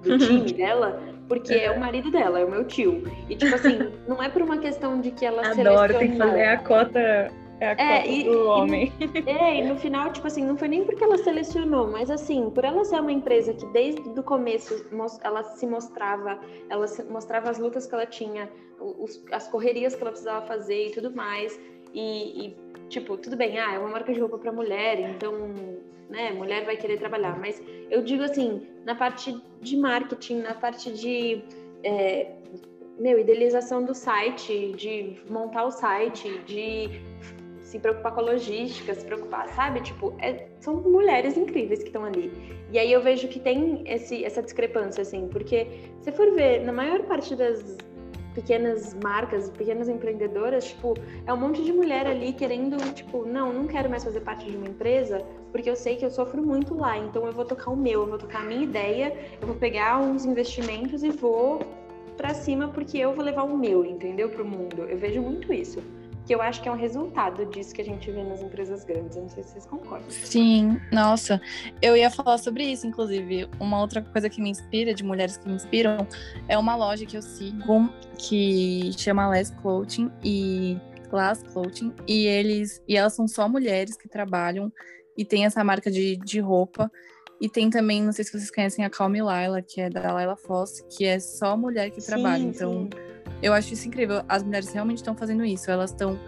do 0.02 0.18
time 0.18 0.52
dela 0.52 1.00
porque 1.30 1.54
é. 1.54 1.66
é. 1.66 1.70
o 1.70 1.78
marido 1.78 2.11
dela, 2.11 2.40
é 2.40 2.44
o 2.44 2.50
meu 2.50 2.64
tio. 2.64 3.04
E, 3.28 3.37
tipo 3.37 3.54
assim, 3.54 3.78
não 4.09 4.20
é 4.20 4.28
por 4.28 4.42
uma 4.42 4.59
questão 4.59 5.00
de 5.00 5.12
que 5.12 5.24
ela 5.24 5.42
Adoro, 5.42 5.54
selecionou... 5.54 5.98
tem 6.00 6.11
que 6.11 6.16
fazer 6.18 6.44
a 6.44 6.59
cota... 6.59 7.28
É 7.60 7.68
a 7.68 7.76
é, 7.78 8.10
e, 8.10 8.24
do 8.24 8.46
homem. 8.46 8.90
E, 8.98 9.30
é, 9.30 9.60
e 9.60 9.68
no 9.68 9.76
final, 9.76 10.10
tipo 10.10 10.26
assim, 10.26 10.44
não 10.44 10.56
foi 10.56 10.68
nem 10.68 10.84
porque 10.84 11.04
ela 11.04 11.18
selecionou, 11.18 11.86
mas 11.86 12.10
assim, 12.10 12.50
por 12.50 12.64
ela 12.64 12.84
ser 12.84 13.00
uma 13.00 13.12
empresa 13.12 13.52
que 13.52 13.66
desde 13.66 14.00
o 14.00 14.22
começo 14.22 14.86
ela 15.22 15.42
se 15.42 15.66
mostrava, 15.66 16.40
ela 16.70 16.86
mostrava 17.10 17.50
as 17.50 17.58
lutas 17.58 17.86
que 17.86 17.94
ela 17.94 18.06
tinha, 18.06 18.50
os, 18.80 19.22
as 19.30 19.46
correrias 19.48 19.94
que 19.94 20.00
ela 20.00 20.10
precisava 20.10 20.46
fazer 20.46 20.88
e 20.88 20.90
tudo 20.90 21.14
mais. 21.14 21.60
E, 21.92 22.46
e, 22.46 22.56
tipo, 22.88 23.16
tudo 23.18 23.36
bem, 23.36 23.58
ah, 23.58 23.74
é 23.74 23.78
uma 23.78 23.90
marca 23.90 24.12
de 24.12 24.20
roupa 24.20 24.38
para 24.38 24.52
mulher, 24.52 24.98
então 24.98 25.32
né, 26.08 26.32
mulher 26.32 26.64
vai 26.64 26.76
querer 26.76 26.98
trabalhar, 26.98 27.38
mas 27.38 27.62
eu 27.90 28.02
digo 28.02 28.22
assim, 28.22 28.66
na 28.84 28.94
parte 28.94 29.36
de 29.60 29.76
marketing, 29.76 30.38
na 30.38 30.54
parte 30.54 30.92
de 30.92 31.42
é, 31.84 32.32
meu, 32.98 33.18
idealização 33.18 33.82
do 33.82 33.94
site, 33.94 34.72
de 34.76 35.16
montar 35.30 35.64
o 35.64 35.70
site, 35.70 36.38
de 36.40 37.00
se 37.70 37.78
preocupar 37.78 38.12
com 38.12 38.20
a 38.20 38.24
logística, 38.24 38.92
se 38.92 39.04
preocupar, 39.04 39.48
sabe? 39.50 39.80
Tipo, 39.80 40.12
é, 40.18 40.48
são 40.59 40.74
mulheres 40.74 41.37
incríveis 41.37 41.80
que 41.80 41.87
estão 41.87 42.04
ali. 42.04 42.33
E 42.72 42.78
aí 42.78 42.92
eu 42.92 43.00
vejo 43.00 43.28
que 43.28 43.38
tem 43.38 43.85
esse, 43.87 44.24
essa 44.24 44.42
discrepância, 44.42 45.02
assim, 45.02 45.28
porque 45.28 45.68
se 46.00 46.11
for 46.11 46.33
ver, 46.33 46.64
na 46.64 46.72
maior 46.72 47.00
parte 47.02 47.37
das 47.37 47.78
pequenas 48.35 48.94
marcas, 48.94 49.50
pequenas 49.50 49.88
empreendedoras, 49.88 50.70
tipo, 50.70 50.94
é 51.24 51.33
um 51.33 51.37
monte 51.37 51.62
de 51.62 51.72
mulher 51.72 52.09
ali 52.09 52.33
querendo, 52.33 52.76
tipo, 52.92 53.24
não, 53.24 53.52
não 53.52 53.68
quero 53.68 53.88
mais 53.88 54.02
fazer 54.02 54.20
parte 54.20 54.50
de 54.50 54.56
uma 54.56 54.66
empresa, 54.66 55.24
porque 55.52 55.70
eu 55.70 55.76
sei 55.76 55.94
que 55.94 56.04
eu 56.04 56.11
sofro 56.11 56.42
muito 56.42 56.74
lá, 56.74 56.98
então 56.98 57.24
eu 57.24 57.33
vou 57.33 57.44
tocar 57.44 57.70
o 57.70 57.76
meu, 57.76 58.00
eu 58.00 58.06
vou 58.09 58.18
tocar 58.18 58.40
a 58.40 58.44
minha 58.44 58.64
ideia, 58.64 59.16
eu 59.40 59.46
vou 59.46 59.56
pegar 59.56 60.00
uns 60.00 60.24
investimentos 60.24 61.04
e 61.04 61.11
vou 61.11 61.61
para 62.16 62.35
cima 62.35 62.68
porque 62.68 62.98
eu 62.98 63.14
vou 63.14 63.24
levar 63.24 63.44
o 63.44 63.56
meu, 63.56 63.85
entendeu, 63.85 64.28
pro 64.28 64.44
mundo. 64.44 64.83
Eu 64.88 64.98
vejo 64.98 65.22
muito 65.22 65.52
isso 65.52 65.80
que 66.30 66.34
eu 66.36 66.40
acho 66.40 66.62
que 66.62 66.68
é 66.68 66.72
um 66.72 66.76
resultado 66.76 67.44
disso 67.46 67.74
que 67.74 67.82
a 67.82 67.84
gente 67.84 68.08
vê 68.08 68.22
nas 68.22 68.40
empresas 68.40 68.84
grandes. 68.84 69.16
Eu 69.16 69.22
não 69.22 69.28
sei 69.28 69.42
se 69.42 69.50
vocês 69.50 69.66
concordam. 69.66 70.08
Sim, 70.08 70.80
nossa. 70.92 71.40
Eu 71.82 71.96
ia 71.96 72.08
falar 72.08 72.38
sobre 72.38 72.62
isso, 72.62 72.86
inclusive. 72.86 73.48
Uma 73.58 73.80
outra 73.80 74.00
coisa 74.00 74.30
que 74.30 74.40
me 74.40 74.48
inspira, 74.48 74.94
de 74.94 75.02
mulheres 75.02 75.36
que 75.36 75.48
me 75.48 75.56
inspiram, 75.56 76.06
é 76.46 76.56
uma 76.56 76.76
loja 76.76 77.04
que 77.04 77.16
eu 77.16 77.22
sigo 77.22 77.92
que 78.16 78.92
chama 78.96 79.28
Les 79.28 79.50
Clothing 79.50 80.08
e 80.22 80.78
Glass 81.10 81.42
Clothing. 81.52 81.92
E 82.06 82.26
eles 82.26 82.80
e 82.86 82.96
elas 82.96 83.14
são 83.14 83.26
só 83.26 83.48
mulheres 83.48 83.96
que 83.96 84.08
trabalham 84.08 84.72
e 85.18 85.24
tem 85.24 85.46
essa 85.46 85.64
marca 85.64 85.90
de, 85.90 86.16
de 86.16 86.38
roupa. 86.38 86.88
E 87.40 87.48
tem 87.48 87.68
também, 87.68 88.04
não 88.04 88.12
sei 88.12 88.24
se 88.24 88.30
vocês 88.30 88.52
conhecem 88.52 88.84
a 88.84 88.90
Calme 88.90 89.20
Laila, 89.20 89.62
que 89.62 89.80
é 89.80 89.90
da 89.90 90.12
Laila 90.12 90.36
Foss, 90.36 90.80
que 90.96 91.04
é 91.04 91.18
só 91.18 91.56
mulher 91.56 91.90
que 91.90 92.00
sim, 92.00 92.06
trabalha. 92.06 92.42
Então, 92.42 92.88
sim 92.88 93.19
eu 93.42 93.53
acho 93.53 93.72
isso 93.74 93.87
incrível. 93.88 94.22
As 94.29 94.42
mulheres 94.42 94.72
realmente 94.72 94.98
estão 94.98 95.14
fazendo 95.14 95.44
isso. 95.44 95.70
Elas 95.70 95.90
estão 95.90 96.18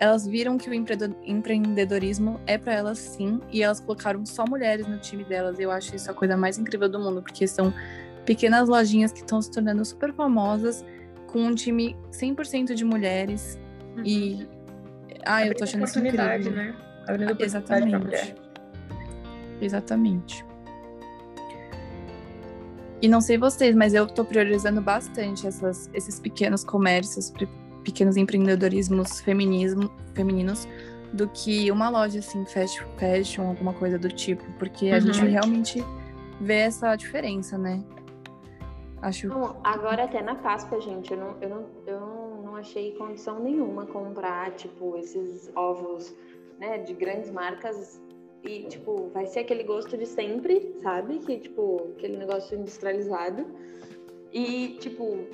elas 0.00 0.26
viram 0.26 0.56
que 0.56 0.70
o 0.70 0.72
empreendedorismo 0.72 2.40
é 2.46 2.56
para 2.56 2.72
elas 2.72 2.98
sim, 2.98 3.38
e 3.52 3.62
elas 3.62 3.80
colocaram 3.80 4.24
só 4.24 4.46
mulheres 4.48 4.86
no 4.86 4.96
time 4.96 5.22
delas. 5.22 5.60
Eu 5.60 5.70
acho 5.70 5.94
isso 5.94 6.10
a 6.10 6.14
coisa 6.14 6.38
mais 6.38 6.56
incrível 6.56 6.88
do 6.88 6.98
mundo, 6.98 7.22
porque 7.22 7.46
são 7.46 7.72
pequenas 8.24 8.66
lojinhas 8.66 9.12
que 9.12 9.20
estão 9.20 9.42
se 9.42 9.50
tornando 9.50 9.84
super 9.84 10.10
famosas, 10.14 10.82
com 11.26 11.40
um 11.40 11.54
time 11.54 11.94
100% 12.10 12.72
de 12.72 12.82
mulheres. 12.82 13.58
Uhum. 13.94 14.02
E. 14.02 14.48
Ah, 15.22 15.46
eu 15.46 15.54
tô 15.54 15.64
achando 15.64 15.84
isso 15.84 15.98
incrível. 15.98 16.50
Né? 16.50 16.74
Exatamente. 17.38 18.34
Exatamente. 19.60 20.49
E 23.02 23.08
não 23.08 23.20
sei 23.20 23.38
vocês, 23.38 23.74
mas 23.74 23.94
eu 23.94 24.06
tô 24.06 24.24
priorizando 24.24 24.80
bastante 24.80 25.46
essas, 25.46 25.88
esses 25.94 26.20
pequenos 26.20 26.62
comércios, 26.62 27.32
pequenos 27.82 28.16
empreendedorismos 28.16 29.20
feminismo, 29.20 29.90
femininos 30.14 30.68
do 31.12 31.28
que 31.28 31.70
uma 31.70 31.88
loja 31.88 32.18
assim, 32.18 32.44
fashion, 32.44 32.86
fashion 32.96 33.48
alguma 33.48 33.72
coisa 33.72 33.98
do 33.98 34.08
tipo, 34.08 34.44
porque 34.58 34.90
a 34.90 34.94
uhum. 34.94 35.00
gente 35.00 35.24
realmente 35.24 35.84
vê 36.40 36.60
essa 36.60 36.94
diferença, 36.94 37.58
né? 37.58 37.82
Acho. 39.02 39.28
Não, 39.28 39.56
agora 39.64 40.04
até 40.04 40.22
na 40.22 40.34
Páscoa, 40.34 40.80
gente, 40.80 41.12
eu 41.12 41.18
não, 41.18 41.36
eu 41.40 41.48
não, 41.48 41.66
eu 41.86 42.42
não 42.44 42.56
achei 42.56 42.92
condição 42.92 43.40
nenhuma 43.40 43.86
comprar, 43.86 44.52
tipo, 44.52 44.96
esses 44.96 45.50
ovos, 45.56 46.14
né, 46.58 46.78
de 46.78 46.92
grandes 46.92 47.30
marcas 47.30 48.00
e, 48.44 48.64
tipo, 48.64 49.10
vai 49.12 49.26
ser 49.26 49.40
aquele 49.40 49.62
gosto 49.62 49.96
de 49.96 50.06
sempre, 50.06 50.74
sabe? 50.82 51.18
Que, 51.18 51.38
tipo, 51.38 51.90
aquele 51.96 52.16
negócio 52.16 52.58
industrializado. 52.58 53.46
E, 54.32 54.78
tipo, 54.80 55.26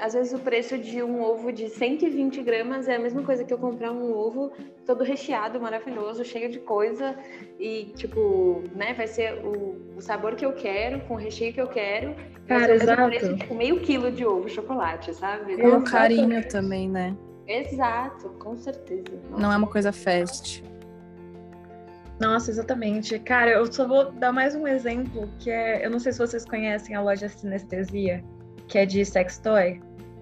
às 0.00 0.14
vezes 0.14 0.32
o 0.32 0.38
preço 0.38 0.76
de 0.76 1.02
um 1.02 1.22
ovo 1.22 1.52
de 1.52 1.68
120 1.68 2.42
gramas 2.42 2.88
é 2.88 2.96
a 2.96 2.98
mesma 2.98 3.22
coisa 3.22 3.44
que 3.44 3.52
eu 3.52 3.58
comprar 3.58 3.92
um 3.92 4.12
ovo 4.12 4.52
todo 4.84 5.04
recheado, 5.04 5.60
maravilhoso, 5.60 6.24
cheio 6.24 6.50
de 6.50 6.58
coisa 6.58 7.16
e 7.58 7.92
tipo, 7.96 8.62
né, 8.74 8.94
vai 8.94 9.06
ser 9.06 9.34
o, 9.44 9.96
o 9.96 10.00
sabor 10.00 10.34
que 10.34 10.44
eu 10.44 10.52
quero, 10.52 11.00
com 11.02 11.14
o 11.14 11.16
recheio 11.16 11.52
que 11.52 11.60
eu 11.60 11.68
quero. 11.68 12.14
Cara, 12.46 12.74
exato. 12.74 13.02
O 13.02 13.06
preço 13.06 13.28
de 13.34 13.40
tipo, 13.40 13.54
meio 13.54 13.80
quilo 13.80 14.10
de 14.10 14.24
ovo 14.24 14.48
chocolate, 14.48 15.14
sabe? 15.14 15.60
É 15.60 15.68
um 15.68 15.84
carinho 15.84 16.46
também, 16.48 16.88
né? 16.88 17.16
Exato, 17.46 18.30
com 18.40 18.56
certeza. 18.56 19.04
Nossa. 19.30 19.42
Não 19.42 19.52
é 19.52 19.56
uma 19.56 19.68
coisa 19.68 19.92
fast. 19.92 20.64
Nossa, 22.20 22.50
exatamente. 22.50 23.18
Cara, 23.18 23.50
eu 23.50 23.70
só 23.70 23.86
vou 23.86 24.10
dar 24.12 24.32
mais 24.32 24.54
um 24.54 24.66
exemplo, 24.66 25.28
que 25.38 25.50
é, 25.50 25.84
eu 25.84 25.90
não 25.90 25.98
sei 25.98 26.12
se 26.12 26.18
vocês 26.18 26.44
conhecem 26.44 26.94
a 26.96 27.02
loja 27.02 27.28
Sinestesia 27.28 28.24
que 28.68 28.78
é 28.78 28.86
de 28.86 29.04
sex 29.04 29.38
toy. 29.38 29.80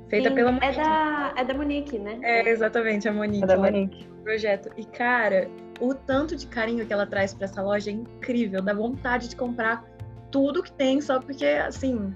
Feita 0.08 0.28
Sim, 0.28 0.34
pela 0.34 0.50
é 0.50 0.52
Monique. 0.52 0.66
É 0.66 0.82
da, 0.82 1.34
é 1.36 1.44
da 1.44 1.54
Monique, 1.54 1.98
né? 1.98 2.18
É, 2.22 2.48
exatamente, 2.48 3.08
a 3.08 3.12
Monique. 3.12 3.44
É 3.44 3.46
da 3.46 3.56
Monique. 3.56 4.06
Projeto. 4.22 4.70
E, 4.76 4.84
cara, 4.84 5.48
o 5.80 5.94
tanto 5.94 6.36
de 6.36 6.46
carinho 6.46 6.86
que 6.86 6.92
ela 6.92 7.06
traz 7.06 7.34
para 7.34 7.46
essa 7.46 7.62
loja 7.62 7.90
é 7.90 7.94
incrível. 7.94 8.62
Dá 8.62 8.74
vontade 8.74 9.28
de 9.28 9.36
comprar 9.36 9.84
tudo 10.30 10.62
que 10.62 10.72
tem, 10.72 11.00
só 11.00 11.20
porque, 11.20 11.46
assim, 11.46 12.12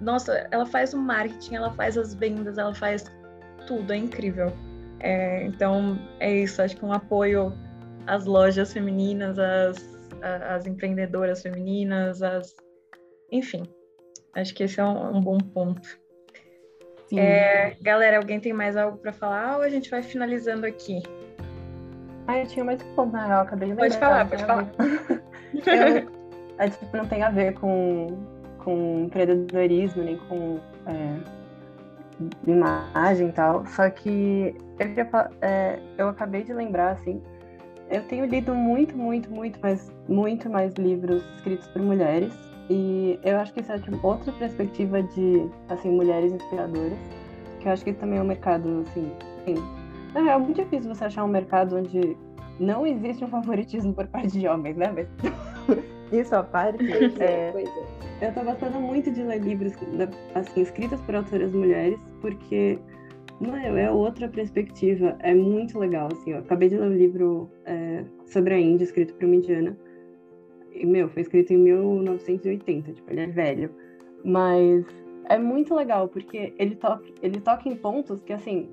nossa, 0.00 0.46
ela 0.50 0.66
faz 0.66 0.94
o 0.94 0.98
marketing, 0.98 1.56
ela 1.56 1.72
faz 1.72 1.96
as 1.96 2.14
vendas, 2.14 2.58
ela 2.58 2.74
faz 2.74 3.04
tudo, 3.66 3.92
é 3.92 3.96
incrível. 3.96 4.52
É, 5.00 5.44
então, 5.44 5.98
é 6.20 6.34
isso, 6.34 6.62
acho 6.62 6.76
que 6.76 6.84
um 6.84 6.92
apoio 6.92 7.52
às 8.06 8.24
lojas 8.24 8.72
femininas, 8.72 9.38
às, 9.38 9.98
às 10.22 10.66
empreendedoras 10.66 11.42
femininas, 11.42 12.22
às... 12.22 12.54
enfim, 13.30 13.64
Acho 14.34 14.54
que 14.54 14.64
esse 14.64 14.80
é 14.80 14.84
um, 14.84 15.16
um 15.16 15.20
bom 15.20 15.38
ponto. 15.38 16.00
É, 17.14 17.76
galera, 17.82 18.16
alguém 18.16 18.40
tem 18.40 18.54
mais 18.54 18.74
algo 18.74 18.96
para 18.96 19.12
falar 19.12 19.58
ou 19.58 19.62
a 19.62 19.68
gente 19.68 19.90
vai 19.90 20.02
finalizando 20.02 20.64
aqui? 20.64 21.02
Ah, 22.26 22.38
eu 22.38 22.46
tinha 22.46 22.64
mais 22.64 22.80
um 22.80 22.94
ponto, 22.94 23.12
na 23.12 23.26
real, 23.26 23.42
acabei 23.42 23.68
de 23.68 23.76
Pode 23.76 23.98
falar, 23.98 24.26
pode 24.26 24.44
falar. 24.44 24.72
eu, 25.52 26.10
é, 26.58 26.70
tipo, 26.70 26.96
não 26.96 27.06
tem 27.06 27.22
a 27.22 27.28
ver 27.28 27.52
com, 27.54 28.06
com 28.64 29.04
empreendedorismo, 29.04 30.02
nem 30.02 30.16
com 30.16 30.58
é, 30.86 32.50
imagem 32.50 33.28
e 33.28 33.32
tal, 33.32 33.66
só 33.66 33.90
que 33.90 34.56
eu, 34.78 35.20
é, 35.42 35.78
eu 35.98 36.08
acabei 36.08 36.44
de 36.44 36.54
lembrar, 36.54 36.92
assim, 36.92 37.22
eu 37.92 38.02
tenho 38.04 38.24
lido 38.24 38.54
muito, 38.54 38.96
muito, 38.96 39.30
muito 39.30 39.60
mais, 39.60 39.92
muito 40.08 40.48
mais 40.48 40.72
livros 40.74 41.22
escritos 41.36 41.68
por 41.68 41.82
mulheres, 41.82 42.32
e 42.70 43.20
eu 43.22 43.38
acho 43.38 43.52
que 43.52 43.60
isso 43.60 43.70
é 43.70 43.76
outra 44.02 44.32
perspectiva 44.32 45.02
de 45.02 45.46
assim 45.68 45.90
mulheres 45.90 46.32
inspiradoras, 46.32 46.98
que 47.60 47.68
eu 47.68 47.72
acho 47.72 47.84
que 47.84 47.92
também 47.92 48.18
é 48.18 48.22
um 48.22 48.26
mercado 48.26 48.84
assim, 48.88 49.12
assim 49.42 49.62
é 50.14 50.38
muito 50.38 50.62
difícil 50.62 50.94
você 50.94 51.04
achar 51.04 51.24
um 51.24 51.28
mercado 51.28 51.76
onde 51.76 52.16
não 52.58 52.86
existe 52.86 53.24
um 53.24 53.28
favoritismo 53.28 53.92
por 53.92 54.06
parte 54.06 54.38
de 54.38 54.48
homens, 54.48 54.76
né? 54.76 54.90
Mas 54.94 55.08
isso 56.12 56.34
à 56.34 56.42
parte, 56.42 56.82
é, 57.20 57.52
é, 58.20 58.28
eu 58.28 58.32
tô 58.32 58.40
gostando 58.42 58.80
muito 58.80 59.10
de 59.10 59.22
ler 59.22 59.40
livros 59.40 59.74
assim 60.34 60.62
escritos 60.62 61.00
por 61.02 61.14
autoras 61.14 61.52
mulheres, 61.52 61.98
porque 62.22 62.78
não 63.42 63.56
é 63.56 63.90
outra 63.90 64.28
perspectiva, 64.28 65.16
é 65.20 65.34
muito 65.34 65.78
legal 65.78 66.08
assim. 66.12 66.32
Eu 66.32 66.38
acabei 66.38 66.68
de 66.68 66.76
ler 66.76 66.88
um 66.88 66.94
livro 66.94 67.50
é, 67.64 68.04
sobre 68.26 68.54
a 68.54 68.58
Índia 68.58 68.84
escrito 68.84 69.14
por 69.14 69.24
uma 69.24 69.36
indiana 69.36 69.76
e, 70.74 70.86
meu, 70.86 71.08
foi 71.08 71.22
escrito 71.22 71.52
em 71.52 71.58
1980, 71.58 72.92
tipo, 72.92 73.10
ele 73.10 73.20
é 73.20 73.26
velho. 73.26 73.70
Mas 74.24 74.84
é 75.28 75.38
muito 75.38 75.74
legal, 75.74 76.08
porque 76.08 76.52
ele 76.58 76.74
toca, 76.74 77.04
ele 77.22 77.40
toca 77.40 77.68
em 77.68 77.76
pontos 77.76 78.22
que, 78.22 78.32
assim, 78.32 78.68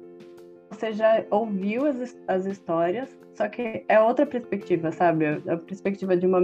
você 0.70 0.94
já 0.94 1.26
ouviu 1.30 1.86
as, 1.86 2.18
as 2.28 2.46
histórias, 2.46 3.18
só 3.34 3.48
que 3.48 3.84
é 3.88 4.00
outra 4.00 4.26
perspectiva, 4.26 4.92
sabe? 4.92 5.26
A 5.48 5.58
perspectiva 5.58 6.16
de 6.16 6.26
uma, 6.26 6.40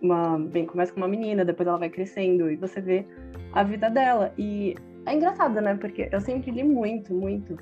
uma. 0.00 0.38
Bem, 0.38 0.66
começa 0.66 0.92
com 0.92 1.00
uma 1.00 1.08
menina, 1.08 1.44
depois 1.44 1.66
ela 1.66 1.78
vai 1.78 1.88
crescendo 1.88 2.50
e 2.50 2.56
você 2.56 2.80
vê 2.80 3.06
a 3.52 3.62
vida 3.62 3.88
dela. 3.88 4.32
E 4.36 4.74
é 5.08 5.14
engraçado, 5.14 5.60
né? 5.60 5.74
Porque 5.74 6.08
eu 6.12 6.20
sempre 6.20 6.50
li 6.50 6.62
muito, 6.62 7.14
muito. 7.14 7.58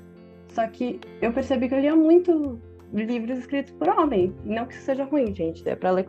Só 0.49 0.67
que 0.67 0.99
eu 1.21 1.31
percebi 1.33 1.67
que 1.67 1.75
eu 1.75 1.79
lia 1.79 1.95
muito 1.95 2.59
livros 2.93 3.37
escritos 3.39 3.71
por 3.73 3.89
homem. 3.89 4.33
Não 4.43 4.65
que 4.65 4.73
isso 4.73 4.83
seja 4.83 5.03
ruim, 5.03 5.33
gente. 5.33 5.67
É 5.67 5.75
pra 5.75 5.91
ler 5.91 6.07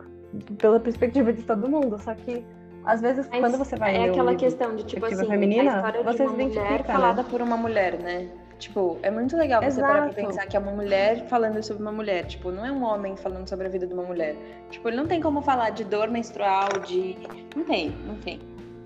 pela 0.57 0.79
perspectiva 0.79 1.33
de 1.33 1.43
todo 1.43 1.69
mundo, 1.69 1.97
só 1.99 2.13
que 2.13 2.43
às 2.85 3.01
vezes 3.01 3.27
Mas 3.29 3.39
quando 3.39 3.57
você 3.57 3.75
vai 3.75 3.95
é 3.95 4.09
aquela 4.09 4.35
questão 4.35 4.75
de 4.75 4.85
tipo 4.85 5.05
assim, 5.05 5.27
feminina, 5.27 5.73
a 5.73 5.75
história 5.75 6.03
você 6.03 6.23
de 6.23 6.29
uma 6.29 6.43
mulher 6.45 6.85
falada 6.85 7.23
por 7.23 7.41
uma 7.41 7.57
mulher, 7.57 7.99
né? 7.99 8.29
Tipo, 8.57 8.99
é 9.01 9.09
muito 9.09 9.37
legal 9.37 9.63
você 9.63 9.79
parar 9.79 10.09
pra 10.09 10.13
pensar 10.13 10.45
que 10.45 10.57
é 10.57 10.59
uma 10.59 10.73
mulher 10.73 11.25
falando 11.27 11.63
sobre 11.63 11.81
uma 11.81 11.93
mulher. 11.93 12.25
Tipo, 12.25 12.51
não 12.51 12.65
é 12.65 12.71
um 12.71 12.83
homem 12.83 13.15
falando 13.15 13.47
sobre 13.47 13.67
a 13.67 13.69
vida 13.69 13.87
de 13.87 13.93
uma 13.93 14.03
mulher. 14.03 14.35
Tipo, 14.69 14.89
ele 14.89 14.97
não 14.97 15.07
tem 15.07 15.21
como 15.21 15.41
falar 15.41 15.69
de 15.69 15.85
dor 15.85 16.09
menstrual, 16.09 16.67
de. 16.85 17.15
Não 17.55 17.63
tem, 17.63 17.91
não 18.05 18.15
tem. 18.15 18.39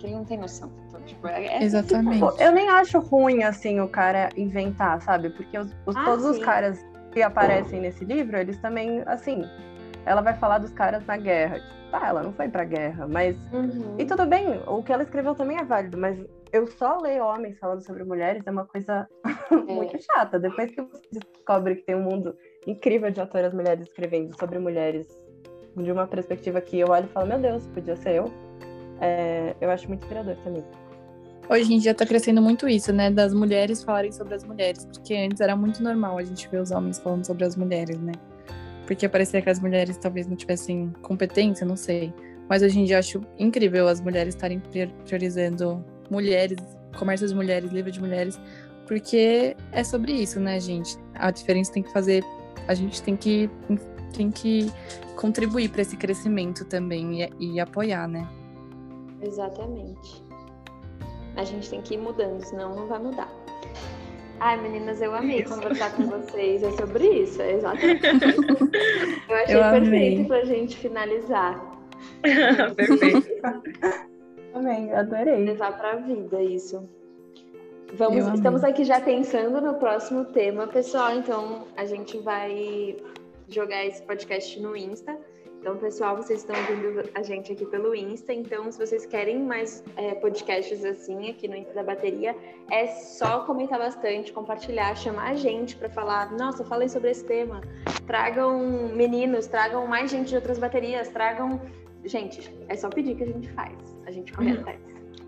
Ele 0.03 0.13
não 0.13 0.25
tem 0.25 0.37
noção. 0.37 0.69
Tipo, 1.05 1.27
é, 1.27 1.45
é 1.45 1.63
Exatamente. 1.63 2.25
Tipo, 2.25 2.41
eu 2.41 2.51
nem 2.51 2.69
acho 2.69 2.99
ruim, 2.99 3.43
assim, 3.43 3.79
o 3.79 3.87
cara 3.87 4.29
inventar, 4.37 5.01
sabe? 5.01 5.29
Porque 5.29 5.57
os, 5.57 5.75
os 5.85 5.95
ah, 5.95 6.03
todos 6.05 6.25
sim. 6.25 6.31
os 6.31 6.39
caras 6.39 6.85
que 7.11 7.21
aparecem 7.21 7.81
nesse 7.81 8.03
livro, 8.03 8.37
eles 8.37 8.57
também, 8.57 9.03
assim, 9.05 9.43
ela 10.05 10.21
vai 10.21 10.33
falar 10.35 10.57
dos 10.57 10.71
caras 10.71 11.05
na 11.05 11.17
guerra. 11.17 11.59
Tipo, 11.59 11.73
tá, 11.91 12.07
ela 12.07 12.23
não 12.23 12.33
foi 12.33 12.49
pra 12.49 12.63
guerra, 12.63 13.07
mas. 13.07 13.37
Uhum. 13.51 13.95
E 13.97 14.05
tudo 14.05 14.25
bem, 14.25 14.59
o 14.67 14.81
que 14.81 14.91
ela 14.91 15.03
escreveu 15.03 15.35
também 15.35 15.57
é 15.57 15.63
válido, 15.63 15.97
mas 15.97 16.17
eu 16.51 16.67
só 16.67 16.99
ler 16.99 17.21
homens 17.21 17.57
falando 17.57 17.85
sobre 17.85 18.03
mulheres 18.03 18.43
é 18.45 18.51
uma 18.51 18.65
coisa 18.65 19.07
é. 19.51 19.55
muito 19.55 20.01
chata. 20.01 20.39
Depois 20.39 20.71
que 20.71 20.81
você 20.81 21.01
descobre 21.11 21.75
que 21.75 21.83
tem 21.83 21.95
um 21.95 22.03
mundo 22.03 22.35
incrível 22.65 23.11
de 23.11 23.19
autoras 23.19 23.53
mulheres 23.53 23.87
escrevendo 23.87 24.37
sobre 24.39 24.59
mulheres 24.59 25.07
de 25.75 25.91
uma 25.91 26.05
perspectiva 26.05 26.61
que 26.61 26.79
eu 26.79 26.89
olho 26.89 27.05
e 27.05 27.09
falo, 27.09 27.27
meu 27.27 27.39
Deus, 27.39 27.65
podia 27.67 27.95
ser 27.95 28.15
eu. 28.15 28.25
É, 29.01 29.55
eu 29.59 29.71
acho 29.71 29.87
muito 29.87 30.03
inspirador 30.03 30.35
também. 30.43 30.63
Hoje 31.49 31.73
em 31.73 31.77
dia 31.77 31.93
tá 31.93 32.05
crescendo 32.05 32.41
muito 32.41 32.67
isso, 32.67 32.93
né? 32.93 33.11
Das 33.11 33.33
mulheres 33.33 33.83
falarem 33.83 34.11
sobre 34.11 34.33
as 34.35 34.43
mulheres, 34.43 34.85
porque 34.85 35.13
antes 35.13 35.41
era 35.41 35.55
muito 35.55 35.83
normal 35.83 36.17
a 36.17 36.23
gente 36.23 36.47
ver 36.49 36.61
os 36.61 36.71
homens 36.71 36.99
falando 36.99 37.25
sobre 37.25 37.43
as 37.43 37.55
mulheres, 37.55 37.99
né? 37.99 38.13
porque 38.85 39.07
parecia 39.07 39.41
que 39.41 39.49
as 39.49 39.59
mulheres 39.59 39.97
talvez 39.97 40.27
não 40.27 40.35
tivessem 40.35 40.91
competência, 41.01 41.65
não 41.65 41.75
sei. 41.75 42.13
Mas 42.49 42.61
hoje 42.61 42.79
em 42.79 42.85
dia 42.85 42.99
acho 42.99 43.21
incrível 43.39 43.87
as 43.87 44.01
mulheres 44.01 44.35
estarem 44.35 44.61
priorizando 45.05 45.83
mulheres, 46.09 46.57
comércio 46.97 47.27
de 47.27 47.33
mulheres, 47.33 47.71
livro 47.71 47.91
de 47.91 47.99
mulheres, 47.99 48.39
porque 48.87 49.55
é 49.71 49.83
sobre 49.83 50.11
isso, 50.11 50.39
né, 50.39 50.59
gente? 50.59 50.97
A 51.15 51.31
diferença 51.31 51.71
tem 51.71 51.83
que 51.83 51.91
fazer, 51.91 52.23
a 52.67 52.73
gente 52.73 53.01
tem 53.01 53.15
que 53.15 53.49
tem 54.13 54.29
que 54.29 54.71
contribuir 55.15 55.69
para 55.69 55.81
esse 55.81 55.97
crescimento 55.97 56.65
também 56.65 57.23
e, 57.23 57.53
e 57.55 57.59
apoiar, 57.59 58.07
né? 58.07 58.27
Exatamente. 59.21 60.23
A 61.35 61.43
gente 61.43 61.69
tem 61.69 61.81
que 61.81 61.95
ir 61.95 61.97
mudando, 61.97 62.41
senão 62.43 62.75
não 62.75 62.87
vai 62.87 62.99
mudar. 62.99 63.29
Ai, 64.39 64.61
meninas, 64.61 65.01
eu 65.01 65.15
amei 65.15 65.41
isso. 65.41 65.53
conversar 65.53 65.95
com 65.95 66.03
vocês. 66.03 66.61
É 66.63 66.71
sobre 66.71 67.07
isso, 67.07 67.41
é 67.41 67.53
exatamente. 67.53 68.05
eu 69.29 69.35
achei 69.35 69.55
eu 69.55 69.61
perfeito 69.71 70.27
pra 70.27 70.43
gente 70.43 70.77
finalizar. 70.77 71.63
perfeito. 72.75 73.29
Amém, 74.53 74.93
adorei. 74.93 75.45
Levar 75.45 75.77
pra 75.77 75.95
vida 75.95 76.41
isso. 76.41 76.87
Vamos, 77.93 78.27
estamos 78.33 78.63
aqui 78.63 78.83
já 78.83 78.99
pensando 78.99 79.61
no 79.61 79.75
próximo 79.75 80.25
tema, 80.25 80.67
pessoal. 80.67 81.15
Então 81.15 81.67
a 81.77 81.85
gente 81.85 82.17
vai 82.17 82.97
jogar 83.47 83.85
esse 83.85 84.01
podcast 84.01 84.59
no 84.59 84.75
Insta. 84.75 85.17
Então, 85.63 85.77
pessoal, 85.77 86.17
vocês 86.17 86.41
estão 86.41 86.53
ouvindo 86.57 87.09
a 87.15 87.23
gente 87.23 87.53
aqui 87.53 87.65
pelo 87.65 87.95
Insta. 87.95 88.33
Então, 88.33 88.69
se 88.69 88.77
vocês 88.77 89.05
querem 89.05 89.39
mais 89.39 89.81
é, 89.95 90.13
podcasts 90.13 90.83
assim 90.83 91.29
aqui 91.29 91.47
no 91.47 91.55
Insta 91.55 91.73
da 91.73 91.83
Bateria, 91.83 92.35
é 92.69 92.87
só 92.87 93.45
comentar 93.45 93.79
bastante, 93.79 94.33
compartilhar, 94.33 94.93
chamar 94.97 95.31
a 95.31 95.35
gente 95.35 95.77
para 95.77 95.87
falar. 95.89 96.33
Nossa, 96.33 96.65
falei 96.65 96.89
sobre 96.89 97.11
esse 97.11 97.23
tema. 97.23 97.61
Tragam 98.05 98.59
meninos, 98.93 99.47
tragam 99.47 99.87
mais 99.87 100.11
gente 100.11 100.27
de 100.27 100.35
outras 100.35 100.59
baterias, 100.59 101.07
tragam. 101.07 101.61
Gente, 102.03 102.53
é 102.67 102.75
só 102.75 102.89
pedir 102.89 103.15
que 103.15 103.23
a 103.23 103.27
gente 103.27 103.49
faz. 103.53 103.77
A 104.05 104.11
gente 104.11 104.33
corre 104.33 104.51
uhum. 104.51 104.59
atrás. 104.59 104.79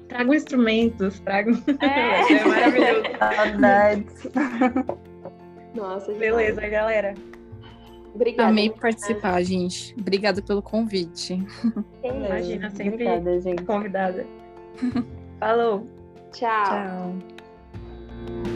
Tragam 0.10 0.34
instrumentos, 0.34 1.17
tragam. 1.21 1.54
É, 1.80 2.34
é 2.36 2.43
maravilhoso. 2.43 3.04
Saudades. 3.19 4.28
Nossa, 5.74 6.12
Beleza, 6.12 6.67
galera. 6.67 7.13
Obrigada. 8.15 8.49
Amei 8.49 8.69
participar, 8.69 9.43
gente. 9.43 9.93
Obrigada 9.99 10.41
pelo 10.41 10.62
convite. 10.62 11.34
Imagina, 12.01 12.69
sempre 12.69 12.93
Obrigada, 12.93 13.41
gente. 13.41 13.63
convidada. 13.63 14.25
Falou. 15.39 15.86
Tchau. 16.32 16.65
Tchau. 16.65 18.55